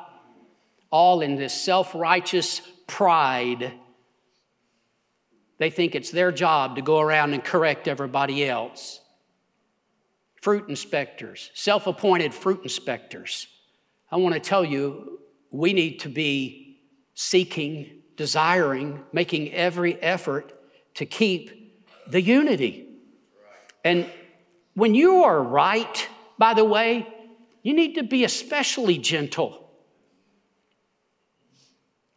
[0.90, 3.74] all in this self righteous pride.
[5.58, 9.00] They think it's their job to go around and correct everybody else.
[10.40, 13.46] Fruit inspectors, self appointed fruit inspectors.
[14.10, 15.20] I want to tell you,
[15.50, 16.67] we need to be
[17.20, 20.52] seeking, desiring, making every effort
[20.94, 21.74] to keep
[22.06, 22.86] the unity.
[23.84, 24.08] And
[24.74, 26.08] when you are right,
[26.38, 27.08] by the way,
[27.64, 29.68] you need to be especially gentle.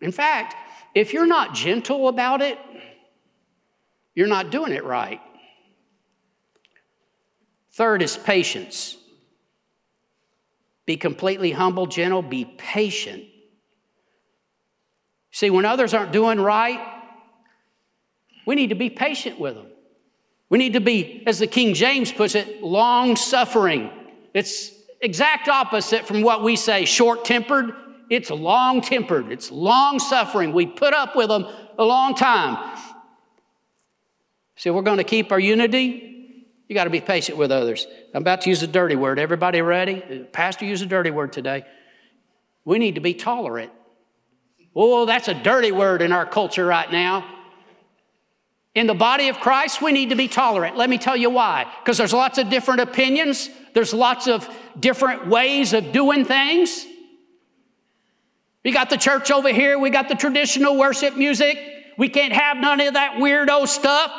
[0.01, 0.55] In fact,
[0.93, 2.59] if you're not gentle about it,
[4.13, 5.19] you're not doing it right.
[7.71, 8.97] Third is patience.
[10.85, 13.30] Be completely humble, gentle, be patient
[15.31, 16.79] See, when others aren't doing right,
[18.45, 19.67] we need to be patient with them.
[20.49, 23.89] We need to be, as the King James puts it, long suffering.
[24.33, 27.73] It's exact opposite from what we say short tempered.
[28.09, 30.51] It's long tempered, it's long suffering.
[30.51, 32.77] We put up with them a long time.
[34.57, 36.45] So we're going to keep our unity.
[36.67, 37.87] You got to be patient with others.
[38.13, 39.17] I'm about to use a dirty word.
[39.17, 40.25] Everybody ready?
[40.33, 41.65] Pastor used a dirty word today.
[42.65, 43.71] We need to be tolerant.
[44.75, 47.25] Oh, that's a dirty word in our culture right now.
[48.73, 50.77] In the body of Christ, we need to be tolerant.
[50.77, 51.65] Let me tell you why.
[51.83, 54.49] Because there's lots of different opinions, there's lots of
[54.79, 56.85] different ways of doing things.
[58.63, 61.57] We got the church over here, we got the traditional worship music.
[61.97, 64.11] We can't have none of that weirdo stuff.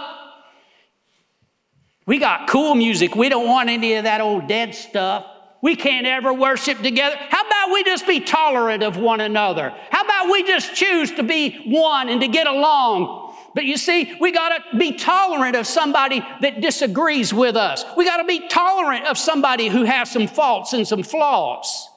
[2.05, 3.15] We got cool music.
[3.15, 5.27] We don't want any of that old dead stuff.
[5.63, 7.17] We can't ever worship together.
[7.17, 9.73] How about we just be tolerant of one another?
[9.91, 13.33] How about we just choose to be one and to get along?
[13.55, 17.85] But you see, we got to be tolerant of somebody that disagrees with us.
[17.97, 21.89] We got to be tolerant of somebody who has some faults and some flaws.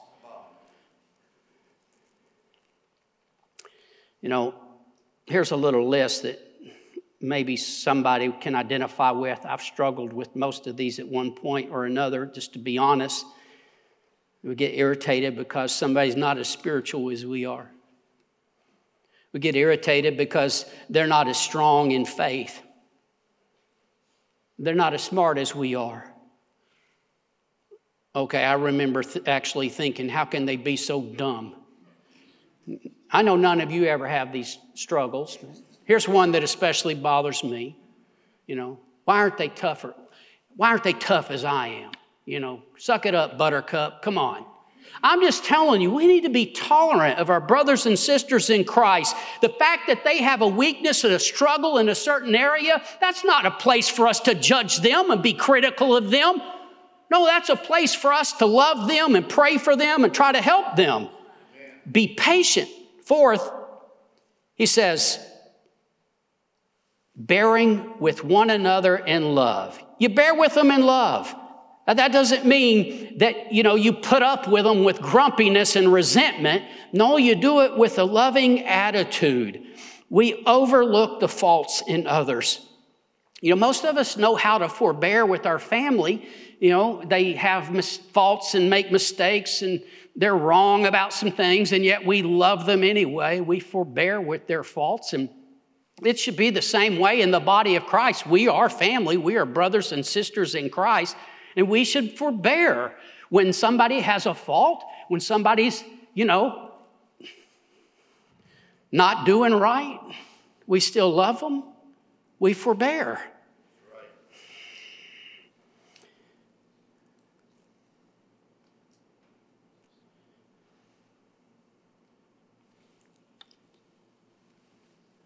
[4.20, 4.54] You know,
[5.26, 6.40] here's a little list that
[7.20, 9.40] maybe somebody can identify with.
[9.44, 13.26] I've struggled with most of these at one point or another, just to be honest.
[14.46, 17.68] We get irritated because somebody's not as spiritual as we are.
[19.32, 22.62] We get irritated because they're not as strong in faith.
[24.56, 26.14] They're not as smart as we are.
[28.14, 31.56] Okay, I remember th- actually thinking, how can they be so dumb?
[33.10, 35.36] I know none of you ever have these struggles.
[35.84, 37.76] Here's one that especially bothers me.
[38.46, 39.92] You know, why aren't they tougher?
[40.54, 41.90] Why aren't they tough as I am?
[42.26, 44.02] You know, suck it up, buttercup.
[44.02, 44.44] Come on.
[45.02, 48.64] I'm just telling you, we need to be tolerant of our brothers and sisters in
[48.64, 49.14] Christ.
[49.40, 53.24] The fact that they have a weakness and a struggle in a certain area, that's
[53.24, 56.40] not a place for us to judge them and be critical of them.
[57.10, 60.32] No, that's a place for us to love them and pray for them and try
[60.32, 61.08] to help them.
[61.90, 62.68] Be patient.
[63.04, 63.48] Fourth,
[64.54, 65.24] he says,
[67.14, 69.80] bearing with one another in love.
[69.98, 71.32] You bear with them in love.
[71.86, 75.92] Now, that doesn't mean that, you know, you put up with them with grumpiness and
[75.92, 76.64] resentment.
[76.92, 79.62] No, you do it with a loving attitude.
[80.10, 82.66] We overlook the faults in others.
[83.40, 86.28] You know, most of us know how to forbear with our family.
[86.58, 89.82] You know, they have mis- faults and make mistakes and
[90.18, 93.40] they're wrong about some things, and yet we love them anyway.
[93.40, 95.28] We forbear with their faults and
[96.02, 98.26] it should be the same way in the body of Christ.
[98.26, 101.16] We are family, we are brothers and sisters in Christ,
[101.56, 102.94] and we should forbear
[103.30, 105.82] when somebody has a fault, when somebody's,
[106.14, 106.70] you know,
[108.92, 109.98] not doing right.
[110.66, 111.64] We still love them,
[112.38, 113.20] we forbear.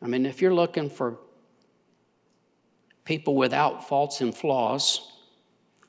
[0.02, 1.18] I mean, if you're looking for
[3.04, 5.19] people without faults and flaws,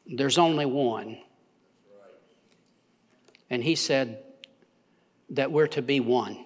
[0.05, 1.17] there's only one.
[3.49, 4.23] And he said
[5.31, 6.45] that we're to be one.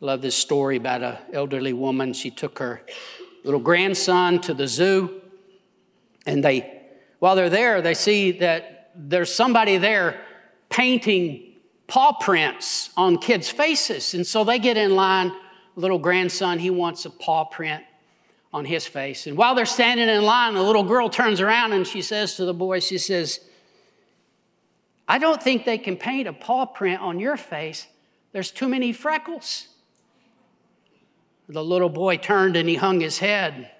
[0.00, 2.12] Love this story about an elderly woman.
[2.12, 2.82] She took her
[3.44, 5.20] little grandson to the zoo,
[6.26, 6.82] and they,
[7.18, 10.20] while they're there, they see that there's somebody there
[10.68, 11.54] painting
[11.86, 14.14] paw prints on kids' faces.
[14.14, 15.32] And so they get in line
[15.76, 17.82] little grandson, he wants a paw print
[18.52, 19.26] on his face.
[19.26, 22.44] And while they're standing in line, the little girl turns around and she says to
[22.44, 23.40] the boy, she says,
[25.06, 27.86] I don't think they can paint a paw print on your face.
[28.32, 29.68] There's too many freckles.
[31.48, 33.70] The little boy turned and he hung his head.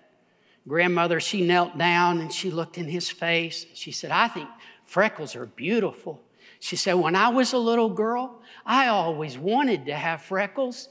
[0.67, 3.67] Grandmother, she knelt down and she looked in his face.
[3.75, 4.49] She said, I think
[4.85, 6.21] freckles are beautiful.
[6.59, 10.89] She said, When I was a little girl, I always wanted to have freckles.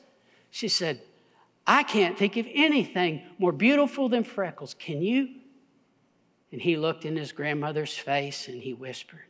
[0.50, 1.02] She said,
[1.72, 4.74] I can't think of anything more beautiful than freckles.
[4.74, 5.30] Can you?
[6.52, 9.28] And he looked in his grandmother's face and he whispered,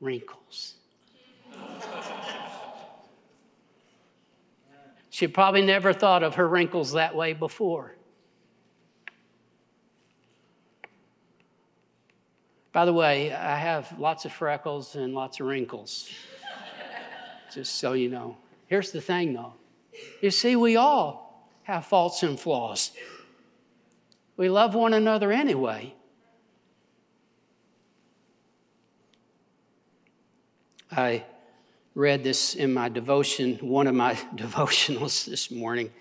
[0.00, 0.74] Wrinkles.
[5.10, 7.94] she probably never thought of her wrinkles that way before.
[12.72, 16.10] By the way, I have lots of freckles and lots of wrinkles,
[17.54, 18.38] just so you know.
[18.66, 19.54] Here's the thing though
[20.20, 21.29] you see, we all
[21.70, 22.90] have faults and flaws.
[24.36, 25.94] We love one another anyway.
[30.90, 31.24] I
[31.94, 35.92] read this in my devotion, one of my devotionals this morning,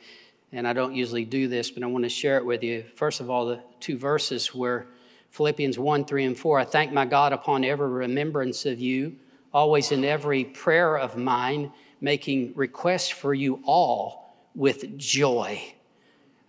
[0.52, 2.86] and I don't usually do this, but I want to share it with you.
[2.96, 4.88] First of all, the two verses where
[5.30, 6.60] Philippians 1, 3, and 4.
[6.60, 9.18] I thank my God upon every remembrance of you,
[9.54, 14.29] always in every prayer of mine, making requests for you all
[14.60, 15.74] with joy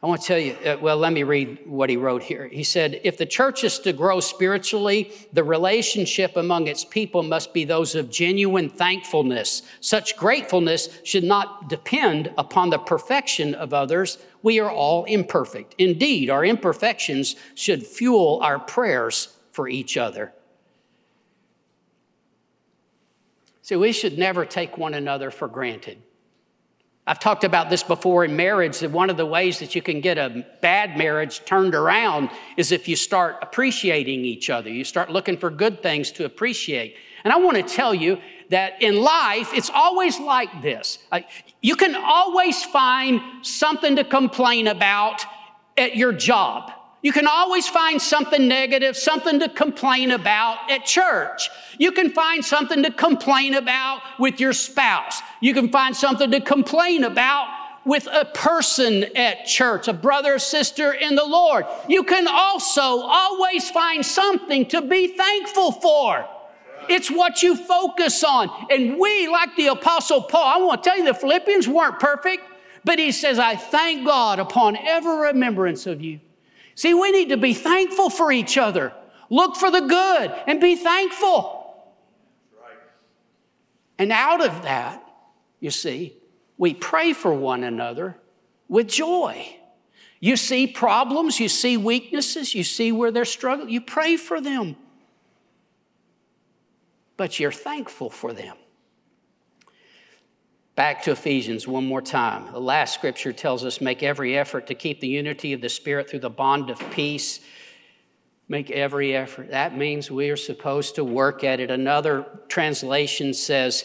[0.03, 2.49] I want to tell you, uh, well, let me read what he wrote here.
[2.49, 7.53] He said, If the church is to grow spiritually, the relationship among its people must
[7.53, 9.61] be those of genuine thankfulness.
[9.81, 14.17] Such gratefulness should not depend upon the perfection of others.
[14.43, 15.75] We are all imperfect.
[15.77, 20.33] Indeed, our imperfections should fuel our prayers for each other.
[23.61, 25.99] See, we should never take one another for granted.
[27.07, 30.01] I've talked about this before in marriage that one of the ways that you can
[30.01, 34.69] get a bad marriage turned around is if you start appreciating each other.
[34.69, 36.97] You start looking for good things to appreciate.
[37.25, 38.19] And I want to tell you
[38.51, 40.99] that in life, it's always like this.
[41.11, 41.21] Uh,
[41.63, 45.25] you can always find something to complain about
[45.77, 46.73] at your job.
[47.03, 51.49] You can always find something negative, something to complain about at church.
[51.79, 55.23] You can find something to complain about with your spouse.
[55.41, 57.49] You can find something to complain about
[57.87, 61.65] with a person at church, a brother or sister in the Lord.
[61.89, 66.29] You can also always find something to be thankful for.
[66.91, 68.51] It's what you focus on.
[68.71, 72.43] And we, like the Apostle Paul, I want to tell you, the Philippians weren't perfect,
[72.85, 76.21] but he says, I thank God upon every remembrance of you.
[76.81, 78.95] See, we need to be thankful for each other.
[79.28, 81.76] Look for the good and be thankful.
[83.99, 85.05] And out of that,
[85.61, 86.16] you see,
[86.57, 88.16] we pray for one another
[88.66, 89.59] with joy.
[90.20, 94.74] You see problems, you see weaknesses, you see where they're struggling, you pray for them.
[97.18, 98.57] But you're thankful for them.
[100.81, 102.51] Back to Ephesians one more time.
[102.53, 106.09] The last scripture tells us make every effort to keep the unity of the Spirit
[106.09, 107.41] through the bond of peace.
[108.49, 109.51] Make every effort.
[109.51, 111.70] That means we are supposed to work at it.
[111.70, 113.85] Another translation says,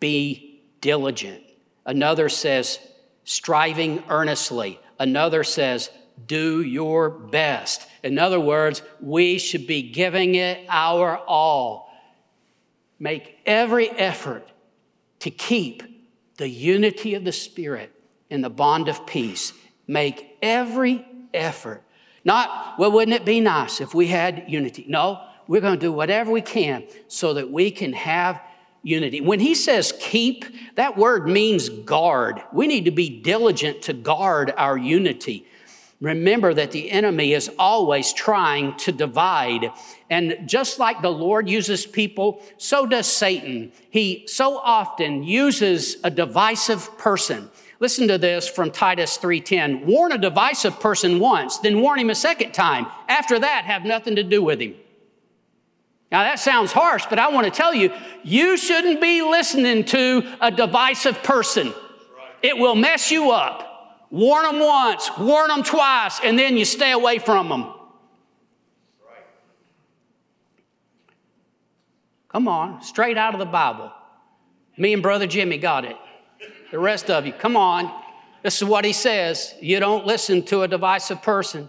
[0.00, 1.44] be diligent.
[1.86, 2.80] Another says,
[3.22, 4.80] striving earnestly.
[4.98, 5.90] Another says,
[6.26, 7.86] do your best.
[8.02, 11.94] In other words, we should be giving it our all.
[12.98, 14.50] Make every effort
[15.24, 15.82] to keep
[16.36, 17.90] the unity of the Spirit
[18.28, 19.54] in the bond of peace.
[19.86, 21.02] Make every
[21.32, 21.82] effort.
[22.26, 24.84] Not, well, wouldn't it be nice if we had unity?
[24.86, 28.38] No, we're going to do whatever we can so that we can have
[28.82, 29.22] unity.
[29.22, 30.44] When he says keep,
[30.74, 32.42] that word means guard.
[32.52, 35.46] We need to be diligent to guard our unity.
[36.04, 39.70] Remember that the enemy is always trying to divide.
[40.10, 43.72] And just like the Lord uses people, so does Satan.
[43.88, 47.50] He so often uses a divisive person.
[47.80, 49.86] Listen to this from Titus 3:10.
[49.86, 52.86] Warn a divisive person once, then warn him a second time.
[53.08, 54.74] After that, have nothing to do with him.
[56.12, 57.90] Now that sounds harsh, but I want to tell you,
[58.22, 61.72] you shouldn't be listening to a divisive person.
[62.42, 63.73] It will mess you up.
[64.10, 67.72] Warn them once, warn them twice, and then you stay away from them.
[72.28, 73.92] Come on, straight out of the Bible.
[74.76, 75.96] Me and Brother Jimmy got it.
[76.72, 77.92] The rest of you, come on.
[78.42, 79.54] This is what he says.
[79.60, 81.68] You don't listen to a divisive person.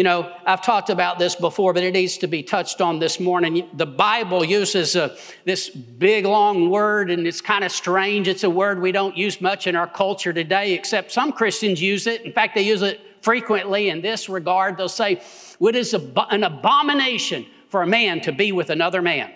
[0.00, 3.20] You know, I've talked about this before, but it needs to be touched on this
[3.20, 3.68] morning.
[3.74, 8.26] The Bible uses a, this big, long word, and it's kind of strange.
[8.26, 12.06] It's a word we don't use much in our culture today, except some Christians use
[12.06, 12.22] it.
[12.22, 14.78] In fact, they use it frequently in this regard.
[14.78, 15.20] They'll say,
[15.60, 19.30] It is an abomination for a man to be with another man.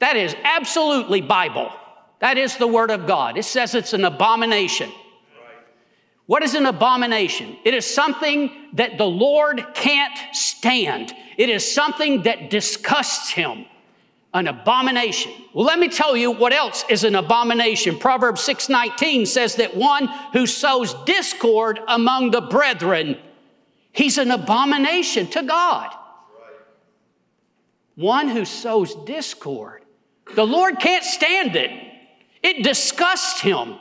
[0.00, 1.70] That is absolutely Bible.
[2.18, 3.38] That is the Word of God.
[3.38, 4.90] It says it's an abomination.
[6.32, 7.58] What is an abomination?
[7.62, 11.12] It is something that the Lord can't stand.
[11.36, 13.66] It is something that disgusts him.
[14.32, 15.30] An abomination.
[15.52, 17.98] Well, let me tell you what else is an abomination.
[17.98, 23.18] Proverbs 6:19 says that one who sows discord among the brethren,
[23.92, 25.94] he's an abomination to God.
[27.94, 29.84] One who sows discord.
[30.34, 31.72] The Lord can't stand it.
[32.42, 33.76] It disgusts him.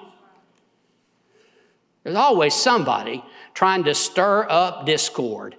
[2.04, 3.24] There's always somebody
[3.54, 5.56] trying to stir up discord.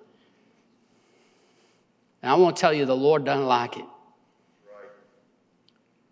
[2.22, 3.84] And I want to tell you, the Lord doesn't like it.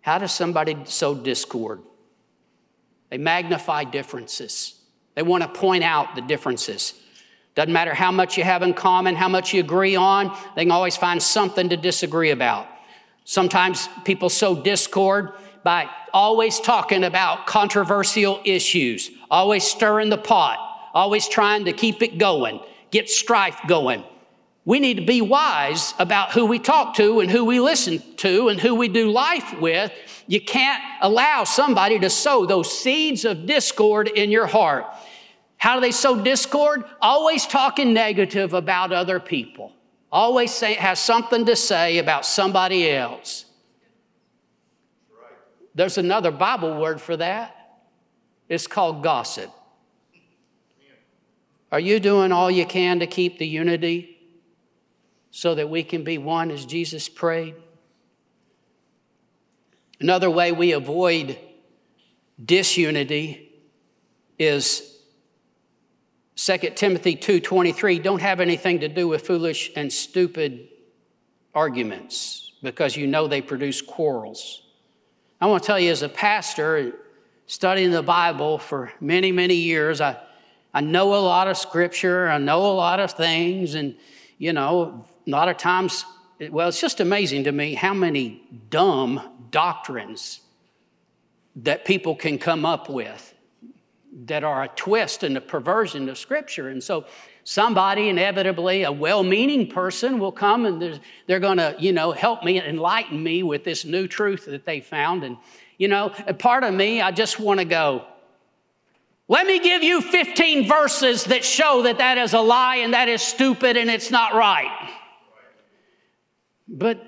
[0.01, 1.81] How does somebody sow discord?
[3.09, 4.75] They magnify differences.
[5.15, 6.93] They want to point out the differences.
[7.53, 10.71] Doesn't matter how much you have in common, how much you agree on, they can
[10.71, 12.67] always find something to disagree about.
[13.25, 20.59] Sometimes people sow discord by always talking about controversial issues, always stirring the pot,
[20.93, 22.59] always trying to keep it going,
[22.91, 24.03] get strife going.
[24.63, 28.49] we need to be wise about who we talk to and who we listen to
[28.49, 29.91] and who we do life with.
[30.27, 34.85] You can't allow somebody to sow those seeds of discord in your heart.
[35.57, 36.83] How do they sow discord?
[37.01, 39.73] Always talking negative about other people.
[40.11, 43.45] Always say, has something to say about somebody else.
[45.73, 47.60] There's another Bible word for that.
[48.51, 49.49] It's called gossip.
[51.71, 54.17] Are you doing all you can to keep the unity
[55.31, 57.55] so that we can be one as Jesus prayed.
[60.01, 61.37] Another way we avoid
[62.43, 63.53] disunity
[64.37, 64.97] is
[66.35, 70.67] 2 Timothy 2:23 don't have anything to do with foolish and stupid
[71.53, 74.63] arguments because you know they produce quarrels.
[75.39, 76.95] I want to tell you as a pastor
[77.51, 80.17] studying the Bible for many many years I
[80.73, 83.93] I know a lot of scripture, I know a lot of things and
[84.37, 86.05] you know a lot of times,
[86.49, 89.21] well, it's just amazing to me how many dumb
[89.51, 90.39] doctrines
[91.57, 93.33] that people can come up with
[94.27, 96.69] that are a twist and a perversion of Scripture.
[96.69, 97.05] And so
[97.43, 102.43] somebody, inevitably, a well meaning person, will come and they're going to, you know, help
[102.43, 105.25] me, enlighten me with this new truth that they found.
[105.25, 105.35] And,
[105.81, 108.05] you know, part of me, I just want to go,
[109.27, 113.09] let me give you 15 verses that show that that is a lie and that
[113.09, 114.91] is stupid and it's not right.
[116.67, 117.03] But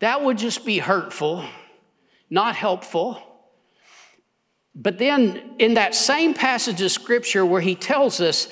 [0.00, 1.44] that would just be hurtful,
[2.28, 3.22] not helpful.
[4.74, 8.48] But then, in that same passage of scripture where he tells us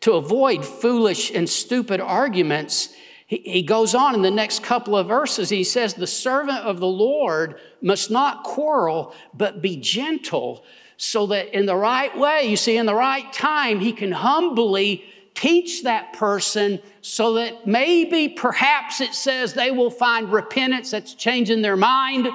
[0.00, 2.88] to avoid foolish and stupid arguments,
[3.30, 5.48] he, goes on in the next couple of verses.
[5.48, 10.64] He says, The servant of the Lord must not quarrel, but be gentle,
[10.96, 15.04] so that in the right way, you see, in the right time, he can humbly
[15.34, 21.62] teach that person so that maybe, perhaps it says they will find repentance that's changing
[21.62, 22.26] their mind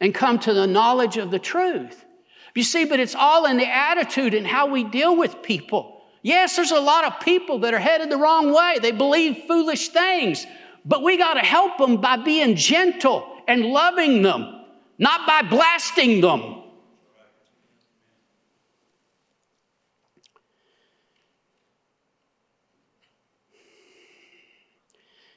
[0.00, 2.06] and come to the knowledge of the truth.
[2.54, 5.95] You see, but it's all in the attitude and how we deal with people.
[6.22, 8.78] Yes, there's a lot of people that are headed the wrong way.
[8.80, 10.46] They believe foolish things,
[10.84, 14.64] but we got to help them by being gentle and loving them,
[14.98, 16.62] not by blasting them.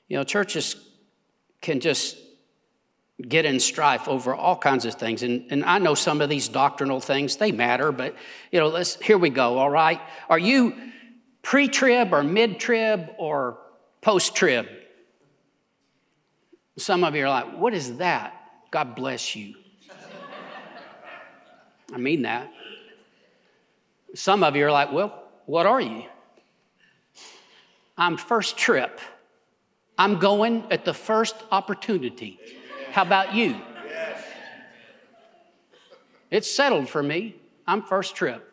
[0.08, 0.76] You know, churches
[1.62, 2.18] can just
[3.28, 5.24] get in strife over all kinds of things.
[5.24, 8.16] And, and I know some of these doctrinal things, they matter, but
[8.52, 10.00] you know, let's here we go, all right?
[10.30, 10.74] Are you
[11.42, 13.58] pre-trib or mid-trib or
[14.02, 14.68] post-trib?
[16.78, 18.36] Some of you are like, what is that?
[18.72, 19.56] God bless you.
[21.94, 22.50] I mean that.
[24.16, 26.06] Some of you are like, well, what are you?
[27.98, 29.02] I'm first trip.
[29.98, 32.40] I'm going at the first opportunity.
[32.92, 33.56] How about you?
[36.32, 37.36] It's settled for me.
[37.68, 38.46] I'm first trip.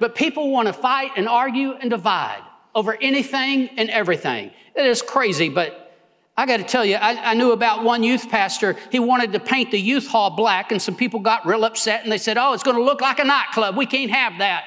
[0.00, 2.42] But people want to fight and argue and divide
[2.74, 4.52] over anything and everything.
[4.74, 5.88] It is crazy, but
[6.36, 8.76] I got to tell you, I, I, knew about one youth pastor.
[8.92, 12.12] He wanted to paint the youth hall black, and some people got real upset and
[12.12, 13.76] they said, Oh, it's going to look like a nightclub.
[13.76, 14.64] We can't have that.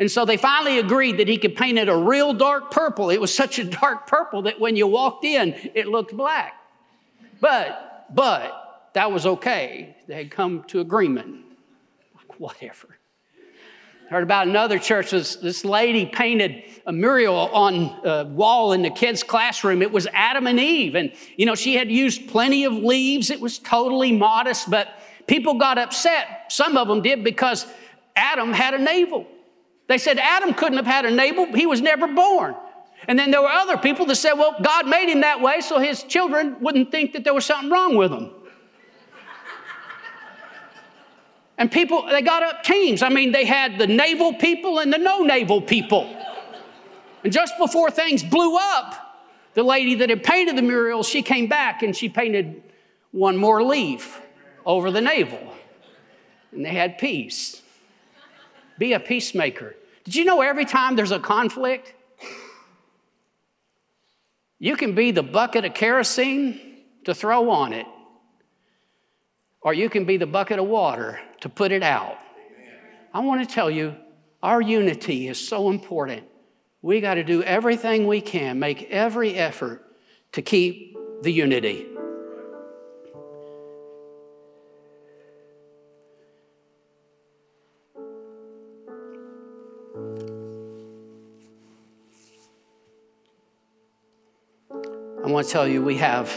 [0.00, 3.08] And so they finally agreed that he could paint it a real dark purple.
[3.10, 6.54] It was such a dark purple that when you walked in, it looked black.
[7.40, 9.96] But, but, that was okay.
[10.06, 11.44] They had come to agreement.
[12.14, 12.98] Like, whatever.
[14.10, 15.10] Heard about another church.
[15.10, 19.80] This, this lady painted a mural on a wall in the kids' classroom.
[19.80, 20.94] It was Adam and Eve.
[20.96, 23.30] And, you know, she had used plenty of leaves.
[23.30, 24.88] It was totally modest, but
[25.26, 26.52] people got upset.
[26.52, 27.66] Some of them did because
[28.14, 29.26] Adam had a navel.
[29.88, 32.54] They said Adam couldn't have had a navel, he was never born.
[33.08, 35.78] And then there were other people that said, well, God made him that way so
[35.78, 38.30] his children wouldn't think that there was something wrong with him.
[41.58, 43.02] and people, they got up teams.
[43.02, 46.16] I mean, they had the navel people and the no navel people.
[47.24, 49.12] And just before things blew up,
[49.54, 52.62] the lady that had painted the mural, she came back and she painted
[53.10, 54.20] one more leaf
[54.64, 55.52] over the navel.
[56.52, 57.62] And they had peace.
[58.78, 59.76] Be a peacemaker.
[60.04, 61.94] Did you know every time there's a conflict,
[64.62, 66.60] you can be the bucket of kerosene
[67.04, 67.84] to throw on it,
[69.60, 72.16] or you can be the bucket of water to put it out.
[73.12, 73.96] I want to tell you,
[74.40, 76.28] our unity is so important.
[76.80, 79.84] We got to do everything we can, make every effort
[80.30, 81.91] to keep the unity.
[95.24, 96.28] I want to tell you we have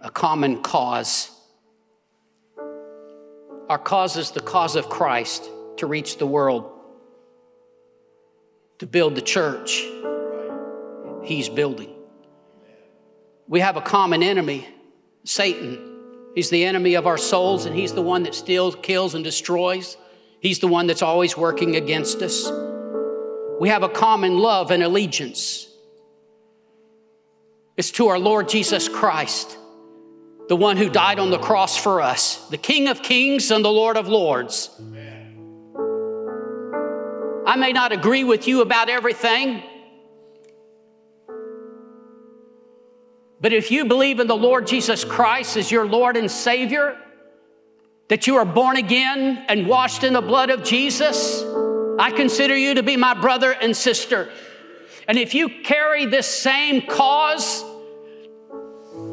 [0.00, 1.30] a common cause.
[3.68, 6.68] Our cause is the cause of Christ to reach the world,
[8.80, 9.84] to build the church
[11.22, 11.94] He's building.
[13.46, 14.66] We have a common enemy,
[15.22, 15.78] Satan.
[16.34, 19.96] He's the enemy of our souls, and He's the one that steals, kills, and destroys.
[20.40, 22.50] He's the one that's always working against us.
[23.60, 25.67] We have a common love and allegiance.
[27.78, 29.56] It's to our Lord Jesus Christ,
[30.48, 33.70] the one who died on the cross for us, the King of kings and the
[33.70, 34.68] Lord of lords.
[37.46, 39.62] I may not agree with you about everything,
[43.40, 46.98] but if you believe in the Lord Jesus Christ as your Lord and Savior,
[48.08, 51.44] that you are born again and washed in the blood of Jesus,
[52.00, 54.30] I consider you to be my brother and sister.
[55.06, 57.64] And if you carry this same cause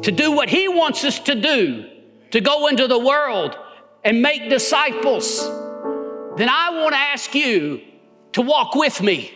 [0.02, 1.88] to do what He wants us to do,
[2.30, 3.56] to go into the world
[4.04, 5.44] and make disciples,
[6.36, 7.80] then I want to ask you
[8.32, 9.32] to walk with me.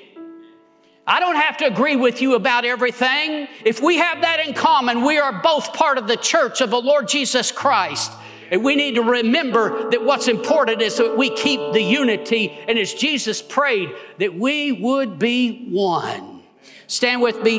[1.06, 3.48] I don't have to agree with you about everything.
[3.64, 6.80] If we have that in common, we are both part of the church of the
[6.80, 8.12] Lord Jesus Christ.
[8.50, 12.78] And we need to remember that what's important is that we keep the unity, and
[12.78, 16.42] as Jesus prayed, that we would be one.
[16.86, 17.58] Stand with me.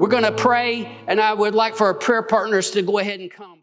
[0.00, 3.20] We're going to pray, and I would like for our prayer partners to go ahead
[3.20, 3.59] and come.